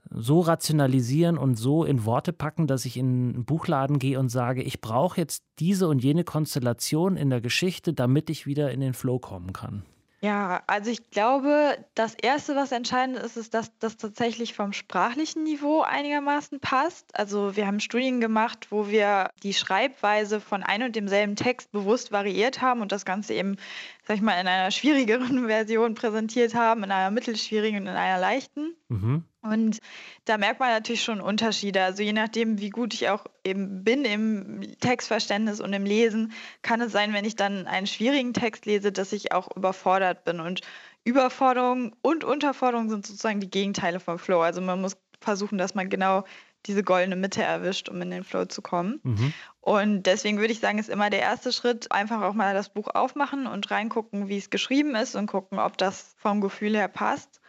so 0.10 0.40
rationalisieren 0.42 1.38
und 1.38 1.56
so 1.56 1.84
in 1.84 2.06
Worte 2.06 2.34
packen, 2.34 2.68
dass 2.68 2.86
ich 2.86 2.98
in 2.98 3.34
einen 3.36 3.46
Buchladen 3.46 4.00
gehe 4.00 4.20
und 4.20 4.30
sage, 4.30 4.62
ich 4.62 4.82
brauche 4.82 5.20
jetzt 5.20 5.44
diese 5.60 5.88
und 5.88 6.04
jene 6.04 6.24
Konstellation 6.24 7.18
in 7.18 7.30
der 7.30 7.42
Geschichte, 7.42 7.94
damit 7.94 8.30
ich 8.30 8.46
wieder 8.46 8.72
in 8.72 8.80
den 8.80 8.94
Flow 8.94 9.20
kommen 9.20 9.54
kann? 9.54 9.84
Ja, 10.24 10.64
also 10.68 10.90
ich 10.90 11.10
glaube, 11.12 11.78
das 11.96 12.16
Erste, 12.16 12.56
was 12.56 12.72
entscheidend 12.72 13.18
ist, 13.18 13.36
ist, 13.36 13.54
dass 13.54 13.78
das 13.80 13.98
tatsächlich 13.98 14.54
vom 14.54 14.72
sprachlichen 14.72 15.44
Niveau 15.44 15.82
einigermaßen 15.82 16.62
passt. 16.62 17.14
Also 17.20 17.58
wir 17.58 17.68
haben 17.68 17.82
Studien 17.82 18.22
gemacht, 18.22 18.68
wo 18.70 18.88
wir 18.88 19.30
die 19.44 19.54
Schreibweise 19.54 20.40
von 20.40 20.64
ein 20.64 20.82
und 20.82 20.96
demselben 20.96 21.36
Text 21.36 21.74
bewusst 21.74 22.14
variiert 22.14 22.62
haben 22.62 22.80
und 22.80 22.94
das 22.94 23.04
Ganze 23.04 23.34
eben, 23.34 23.58
sag 24.06 24.18
ich 24.18 24.22
mal, 24.22 24.40
in 24.40 24.48
einer 24.48 24.72
schwierigeren 24.72 25.48
Version 25.48 25.96
präsentiert 25.96 26.56
haben, 26.56 26.84
in 26.84 26.92
einer 26.92 27.12
mittelschwierigen 27.12 27.82
und 27.82 27.88
in 27.88 27.96
einer 27.96 28.20
leichten. 28.20 28.76
Mhm. 28.90 29.24
Und 29.42 29.80
da 30.26 30.38
merkt 30.38 30.60
man 30.60 30.70
natürlich 30.70 31.04
schon 31.04 31.20
Unterschiede. 31.20 31.84
Also 31.84 32.02
je 32.02 32.14
nachdem, 32.14 32.60
wie 32.60 32.70
gut 32.70 32.94
ich 32.94 33.10
auch 33.10 33.26
eben 33.44 33.84
bin 33.84 34.06
im 34.06 34.62
Textverständnis 34.80 35.60
und 35.60 35.74
im 35.74 35.86
Lesen, 35.86 36.32
kann 36.62 36.80
es 36.80 36.94
sein, 36.94 37.14
wenn 37.14 37.26
ich 37.26 37.36
dann 37.36 37.68
einen 37.68 37.88
schwierigen 37.88 38.34
Text 38.34 38.66
lese, 38.66 38.92
dass 38.92 39.12
ich 39.12 39.34
auch 39.34 39.54
überfordert 39.56 40.24
bin. 40.24 40.40
Und 40.40 40.62
Überforderung 41.04 41.94
und 42.02 42.24
Unterforderung 42.24 42.90
sind 42.90 43.06
sozusagen 43.06 43.42
die 43.42 43.50
Gegenteile 43.50 44.00
vom 44.00 44.18
Flow. 44.18 44.42
Also 44.42 44.62
man 44.62 44.80
muss 44.80 44.96
versuchen, 45.24 45.58
dass 45.58 45.76
man 45.76 45.90
genau 45.90 46.24
diese 46.66 46.84
goldene 46.84 47.16
Mitte 47.16 47.44
erwischt, 47.44 47.90
um 47.90 48.02
in 48.02 48.12
den 48.12 48.24
Flow 48.24 48.46
zu 48.46 48.62
kommen. 48.62 49.00
Mhm. 49.04 49.34
Und 49.60 50.04
deswegen 50.04 50.40
würde 50.40 50.54
ich 50.54 50.60
sagen, 50.60 50.80
ist 50.80 50.90
immer 50.90 51.10
der 51.10 51.22
erste 51.22 51.52
Schritt, 51.52 51.92
einfach 51.92 52.22
auch 52.22 52.34
mal 52.34 52.54
das 52.54 52.70
Buch 52.70 52.88
aufmachen 52.94 53.48
und 53.48 53.70
reingucken, 53.72 54.28
wie 54.28 54.38
es 54.38 54.50
geschrieben 54.50 54.96
ist 54.96 55.16
und 55.16 55.28
gucken, 55.28 55.60
ob 55.60 55.78
das 55.78 56.16
vom 56.18 56.42
Gefühl 56.42 56.76
her 56.76 56.88
passt. 56.88 57.42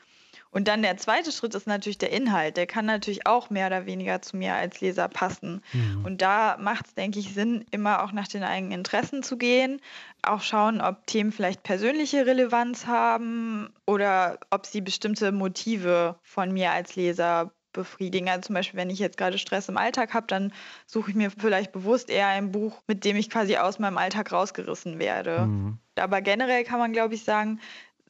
Und 0.54 0.68
dann 0.68 0.82
der 0.82 0.96
zweite 0.96 1.32
Schritt 1.32 1.56
ist 1.56 1.66
natürlich 1.66 1.98
der 1.98 2.12
Inhalt. 2.12 2.56
Der 2.56 2.68
kann 2.68 2.86
natürlich 2.86 3.26
auch 3.26 3.50
mehr 3.50 3.66
oder 3.66 3.86
weniger 3.86 4.22
zu 4.22 4.36
mir 4.36 4.54
als 4.54 4.80
Leser 4.80 5.08
passen. 5.08 5.64
Mhm. 5.72 6.04
Und 6.04 6.22
da 6.22 6.56
macht 6.60 6.86
es, 6.86 6.94
denke 6.94 7.18
ich, 7.18 7.34
Sinn, 7.34 7.64
immer 7.72 8.04
auch 8.04 8.12
nach 8.12 8.28
den 8.28 8.44
eigenen 8.44 8.70
Interessen 8.70 9.24
zu 9.24 9.36
gehen. 9.36 9.80
Auch 10.22 10.42
schauen, 10.42 10.80
ob 10.80 11.08
Themen 11.08 11.32
vielleicht 11.32 11.64
persönliche 11.64 12.24
Relevanz 12.24 12.86
haben 12.86 13.70
oder 13.84 14.38
ob 14.50 14.66
sie 14.66 14.80
bestimmte 14.80 15.32
Motive 15.32 16.20
von 16.22 16.52
mir 16.52 16.70
als 16.70 16.94
Leser 16.94 17.50
befriedigen. 17.74 18.28
Also 18.30 18.46
zum 18.46 18.54
Beispiel, 18.54 18.80
wenn 18.80 18.88
ich 18.88 18.98
jetzt 18.98 19.18
gerade 19.18 19.36
Stress 19.36 19.68
im 19.68 19.76
Alltag 19.76 20.14
habe, 20.14 20.26
dann 20.26 20.52
suche 20.86 21.10
ich 21.10 21.16
mir 21.16 21.30
vielleicht 21.30 21.72
bewusst 21.72 22.08
eher 22.08 22.28
ein 22.28 22.50
Buch, 22.50 22.82
mit 22.86 23.04
dem 23.04 23.16
ich 23.16 23.28
quasi 23.28 23.56
aus 23.58 23.78
meinem 23.78 23.98
Alltag 23.98 24.32
rausgerissen 24.32 24.98
werde. 24.98 25.40
Mhm. 25.40 25.78
Aber 25.96 26.22
generell 26.22 26.64
kann 26.64 26.78
man, 26.78 26.92
glaube 26.92 27.14
ich, 27.14 27.24
sagen, 27.24 27.60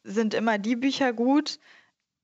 sind 0.03 0.33
immer 0.33 0.57
die 0.57 0.77
Bücher 0.77 1.11
gut, 1.11 1.59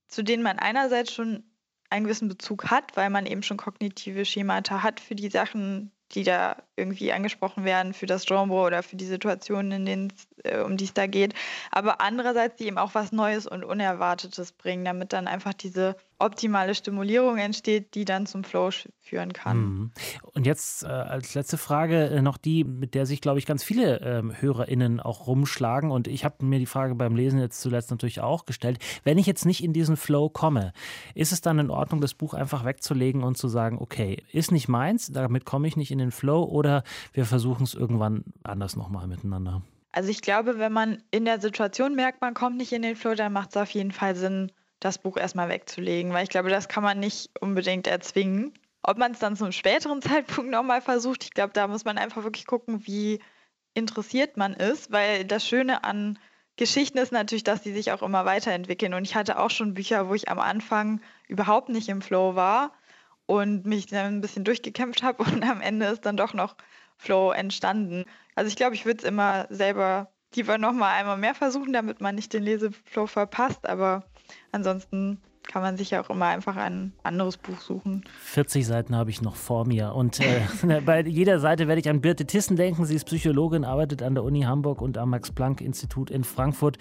zu 0.08 0.24
denen 0.24 0.44
man 0.44 0.60
einerseits 0.60 1.14
schon 1.14 1.44
einen 1.90 2.06
gewissen 2.06 2.30
Bezug 2.30 2.72
hat, 2.72 2.96
weil 2.96 3.10
man 3.10 3.26
eben 3.26 3.44
schon 3.44 3.58
kognitive 3.58 4.24
Schemata 4.24 4.82
hat 4.82 5.00
für 5.00 5.16
die 5.16 5.30
Sachen, 5.30 5.92
die 6.14 6.24
da 6.24 6.58
irgendwie 6.76 7.12
angesprochen 7.12 7.64
werden 7.64 7.94
für 7.94 8.06
das 8.06 8.26
Genre 8.26 8.66
oder 8.66 8.84
für 8.84 8.96
die 8.96 9.06
Situationen, 9.06 9.72
in 9.72 9.86
denen 9.86 10.14
äh, 10.44 10.60
um 10.60 10.78
die 10.78 10.86
es 10.86 10.94
da 10.94 11.08
geht. 11.08 11.34
Aber 11.72 12.02
andererseits, 12.02 12.58
die 12.58 12.68
eben 12.68 12.78
auch 12.78 12.96
was 12.96 13.12
Neues 13.12 13.48
und 13.48 13.64
Unerwartetes 13.64 14.52
bringen, 14.52 14.86
damit 14.86 15.14
dann 15.14 15.28
einfach 15.28 15.54
diese 15.54 15.96
optimale 16.22 16.76
Stimulierung 16.76 17.38
entsteht, 17.38 17.96
die 17.96 18.06
dann 18.06 18.26
zum 18.26 18.44
Flow 18.44 18.70
führen 19.00 19.34
kann. 19.34 19.58
Mhm. 19.58 19.92
Und 20.34 20.46
jetzt 20.46 20.84
äh, 20.84 20.88
als 20.88 21.34
letzte 21.34 21.58
Frage 21.58 22.06
äh, 22.06 22.22
noch 22.22 22.38
die, 22.38 22.64
mit 22.64 22.94
der 22.94 23.06
sich, 23.06 23.22
glaube 23.22 23.40
ich, 23.40 23.46
ganz 23.46 23.64
viele 23.64 24.00
ähm, 24.02 24.34
HörerInnen 24.40 25.00
auch 25.00 25.28
rumschlagen. 25.28 25.92
Und 25.92 26.08
ich 26.08 26.24
habe 26.24 26.46
mir 26.46 26.60
die 26.60 26.66
Frage 26.66 26.96
beim 26.96 27.16
Lesen 27.16 27.40
jetzt 27.40 27.62
zuletzt 27.62 27.92
natürlich 27.92 28.22
auch 28.22 28.46
gestellt. 28.46 28.80
Wenn 29.04 29.18
ich 29.18 29.26
jetzt 29.26 29.46
nicht 29.46 29.64
in 29.64 29.74
diesen 29.74 29.98
Flow 29.98 30.30
komme, 30.30 30.74
ist 31.16 31.32
es 31.32 31.42
dann 31.42 31.60
in 31.60 31.70
Ordnung, 31.70 32.02
das 32.02 32.14
Buch 32.14 32.34
einfach 32.34 32.64
wegzulegen 32.64 33.24
und 33.24 33.38
zu 33.38 33.48
sagen, 33.48 33.78
okay, 33.80 34.24
ist 34.32 34.52
nicht 34.52 34.68
meins, 34.68 35.12
damit 35.12 35.46
komme 35.46 35.68
ich 35.68 35.76
nicht 35.76 35.92
in 35.92 35.98
den 35.98 36.12
Flow 36.12 36.44
oder 36.44 36.84
wir 37.14 37.26
versuchen 37.26 37.64
es 37.64 37.74
irgendwann 37.74 38.24
anders 38.44 38.76
nochmal 38.76 39.08
miteinander? 39.08 39.62
Also 39.92 40.10
ich 40.10 40.22
glaube, 40.22 40.58
wenn 40.58 40.72
man 40.72 41.04
in 41.12 41.26
der 41.26 41.42
Situation 41.42 41.96
merkt, 41.96 42.22
man 42.22 42.34
kommt 42.34 42.58
nicht 42.58 42.72
in 42.72 42.82
den 42.82 42.96
Flow, 42.96 43.14
dann 43.14 43.34
macht 43.34 43.50
es 43.50 43.58
auf 43.58 43.70
jeden 43.72 43.92
Fall 43.92 44.16
Sinn, 44.16 44.52
das 44.82 44.98
Buch 44.98 45.16
erstmal 45.16 45.48
wegzulegen, 45.48 46.12
weil 46.12 46.24
ich 46.24 46.30
glaube, 46.30 46.50
das 46.50 46.68
kann 46.68 46.84
man 46.84 47.00
nicht 47.00 47.30
unbedingt 47.40 47.88
erzwingen. 47.88 48.54
Ob 48.84 48.98
man 48.98 49.14
es 49.14 49.20
dann 49.20 49.38
zu 49.38 49.46
einem 49.46 49.54
späteren 49.54 50.02
Zeitpunkt 50.02 50.52
nochmal 50.52 50.82
versucht, 50.82 51.24
ich 51.24 51.32
glaube, 51.32 51.54
da 51.54 51.68
muss 51.68 51.86
man 51.86 51.98
einfach 51.98 52.24
wirklich 52.24 52.46
gucken, 52.46 52.86
wie 52.86 53.20
interessiert 53.74 54.36
man 54.36 54.54
ist, 54.54 54.92
weil 54.92 55.24
das 55.24 55.48
Schöne 55.48 55.86
an 55.86 56.20
Geschichten 56.58 56.98
ist 56.98 57.12
natürlich, 57.12 57.44
dass 57.44 57.62
die 57.62 57.72
sich 57.72 57.92
auch 57.92 58.02
immer 58.02 58.26
weiterentwickeln. 58.26 58.94
Und 58.94 59.04
ich 59.06 59.16
hatte 59.16 59.40
auch 59.40 59.50
schon 59.50 59.74
Bücher, 59.74 60.10
wo 60.10 60.16
ich 60.16 60.30
am 60.30 60.40
Anfang 60.40 61.00
überhaupt 61.28 61.70
nicht 61.70 61.88
im 61.88 62.02
Flow 62.02 62.36
war 62.36 62.74
und 63.28 63.66
mich 63.66 63.86
dann 63.86 64.16
ein 64.16 64.22
bisschen 64.22 64.44
durchgekämpft 64.44 65.04
habe 65.04 65.24
und 65.32 65.44
am 65.44 65.62
Ende 65.62 65.86
ist 65.86 66.06
dann 66.06 66.18
doch 66.18 66.34
noch 66.34 66.56
Flow 66.98 67.32
entstanden. 67.32 68.06
Also 68.36 68.50
ich 68.50 68.56
glaube, 68.56 68.76
ich 68.76 68.86
würde 68.86 69.00
es 69.00 69.04
immer 69.04 69.48
selber 69.50 70.12
lieber 70.36 70.58
nochmal 70.58 71.00
einmal 71.00 71.18
mehr 71.18 71.36
versuchen, 71.36 71.74
damit 71.74 72.02
man 72.02 72.16
nicht 72.16 72.34
den 72.34 72.44
Leseflow 72.44 73.08
verpasst, 73.08 73.68
aber 73.68 74.04
ansonsten 74.52 75.22
kann 75.44 75.62
man 75.62 75.76
sich 75.76 75.92
ja 75.92 76.02
auch 76.02 76.10
immer 76.10 76.28
einfach 76.28 76.56
ein 76.56 76.94
anderes 77.04 77.38
Buch 77.38 77.60
suchen. 77.60 78.06
40 78.24 78.66
Seiten 78.66 78.96
habe 78.96 79.10
ich 79.10 79.22
noch 79.22 79.36
vor 79.36 79.66
mir. 79.66 79.94
Und 79.96 80.20
äh, 80.20 80.82
bei 80.86 81.02
jeder 81.02 81.40
Seite 81.40 81.68
werde 81.68 81.82
ich 81.82 81.90
an 81.90 82.02
Birte 82.02 82.26
Tissen 82.26 82.56
denken. 82.56 82.86
Sie 82.86 82.96
ist 82.96 83.06
Psychologin, 83.06 83.66
arbeitet 83.66 84.04
an 84.04 84.14
der 84.14 84.24
Uni 84.24 84.42
Hamburg 84.42 84.82
und 84.82 84.98
am 84.98 85.10
Max-Planck-Institut 85.10 86.10
in 86.10 86.24
Frankfurt. 86.24 86.78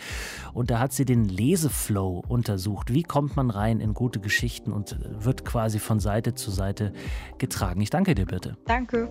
Und 0.53 0.71
da 0.71 0.79
hat 0.79 0.93
sie 0.93 1.05
den 1.05 1.25
Leseflow 1.25 2.23
untersucht. 2.29 2.93
Wie 2.93 3.03
kommt 3.03 3.35
man 3.35 3.51
rein 3.51 3.81
in 3.81 3.95
gute 3.95 4.21
Geschichten 4.21 4.73
und 4.73 4.97
wird 5.01 5.45
quasi 5.45 5.79
von 5.79 5.99
Seite 5.99 6.35
zu 6.35 6.51
Seite 6.51 6.93
getragen. 7.39 7.81
Ich 7.81 7.91
danke 7.91 8.15
dir, 8.15 8.27
Birte. 8.27 8.57
Danke. 8.67 9.11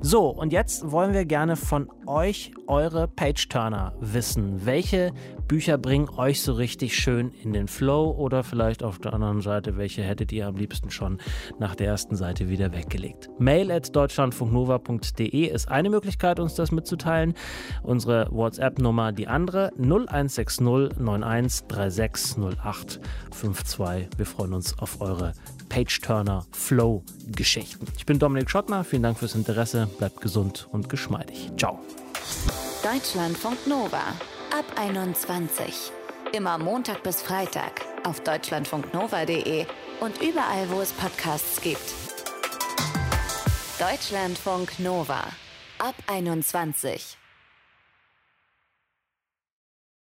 So, 0.00 0.28
und 0.28 0.52
jetzt 0.52 0.92
wollen 0.92 1.12
wir 1.12 1.24
gerne 1.24 1.56
von 1.56 1.90
euch 2.06 2.52
eure 2.68 3.08
Page-Turner 3.08 3.94
wissen. 4.00 4.64
Welche 4.64 5.12
Bücher 5.48 5.76
bringen 5.76 6.08
euch 6.10 6.40
so 6.40 6.52
richtig 6.52 6.96
schön 6.96 7.32
in 7.42 7.52
den 7.52 7.66
Flow 7.66 8.12
oder 8.12 8.44
vielleicht 8.44 8.84
auf 8.84 9.00
der 9.00 9.12
anderen 9.12 9.40
Seite, 9.40 9.76
welche 9.76 10.02
hättet 10.02 10.30
ihr 10.30 10.46
am 10.46 10.54
liebsten 10.54 10.90
schon 10.90 11.18
nach 11.58 11.74
der 11.74 11.88
ersten 11.88 12.14
Seite 12.14 12.48
wieder 12.48 12.72
weggelegt? 12.72 13.28
Mail 13.40 13.72
at 13.72 13.94
deutschlandfunknova.de 13.94 15.46
ist 15.46 15.68
eine 15.68 15.90
Möglichkeit, 15.90 16.38
uns 16.38 16.54
das 16.54 16.70
mitzuteilen. 16.70 17.34
Unsere 17.82 18.28
WhatsApp-Nummer 18.30 19.10
die 19.10 19.26
andere 19.26 19.72
0160 19.78 20.60
91 20.60 21.64
36 21.88 22.38
08 22.62 23.00
52. 23.32 24.16
Wir 24.16 24.26
freuen 24.26 24.54
uns 24.54 24.78
auf 24.78 25.00
eure 25.00 25.32
Page-Turner-Flow-Geschichten. 25.68 27.86
Ich 27.96 28.06
bin 28.06 28.18
Dominik 28.18 28.50
Schottner, 28.50 28.84
vielen 28.84 29.02
Dank 29.02 29.18
fürs 29.18 29.34
Interesse, 29.34 29.88
bleibt 29.98 30.20
gesund 30.20 30.68
und 30.72 30.88
geschmeidig. 30.88 31.50
Ciao. 31.56 31.78
Deutschlandfunk 32.82 33.66
Nova 33.66 34.02
ab 34.56 34.64
21. 34.76 35.92
Immer 36.32 36.58
Montag 36.58 37.02
bis 37.02 37.22
Freitag 37.22 37.80
auf 38.04 38.20
deutschlandfunknova.de 38.20 39.66
und 40.00 40.22
überall, 40.22 40.70
wo 40.70 40.80
es 40.80 40.92
Podcasts 40.92 41.60
gibt. 41.60 41.94
Deutschlandfunk 43.78 44.78
Nova 44.78 45.24
ab 45.78 45.94
21. 46.06 47.18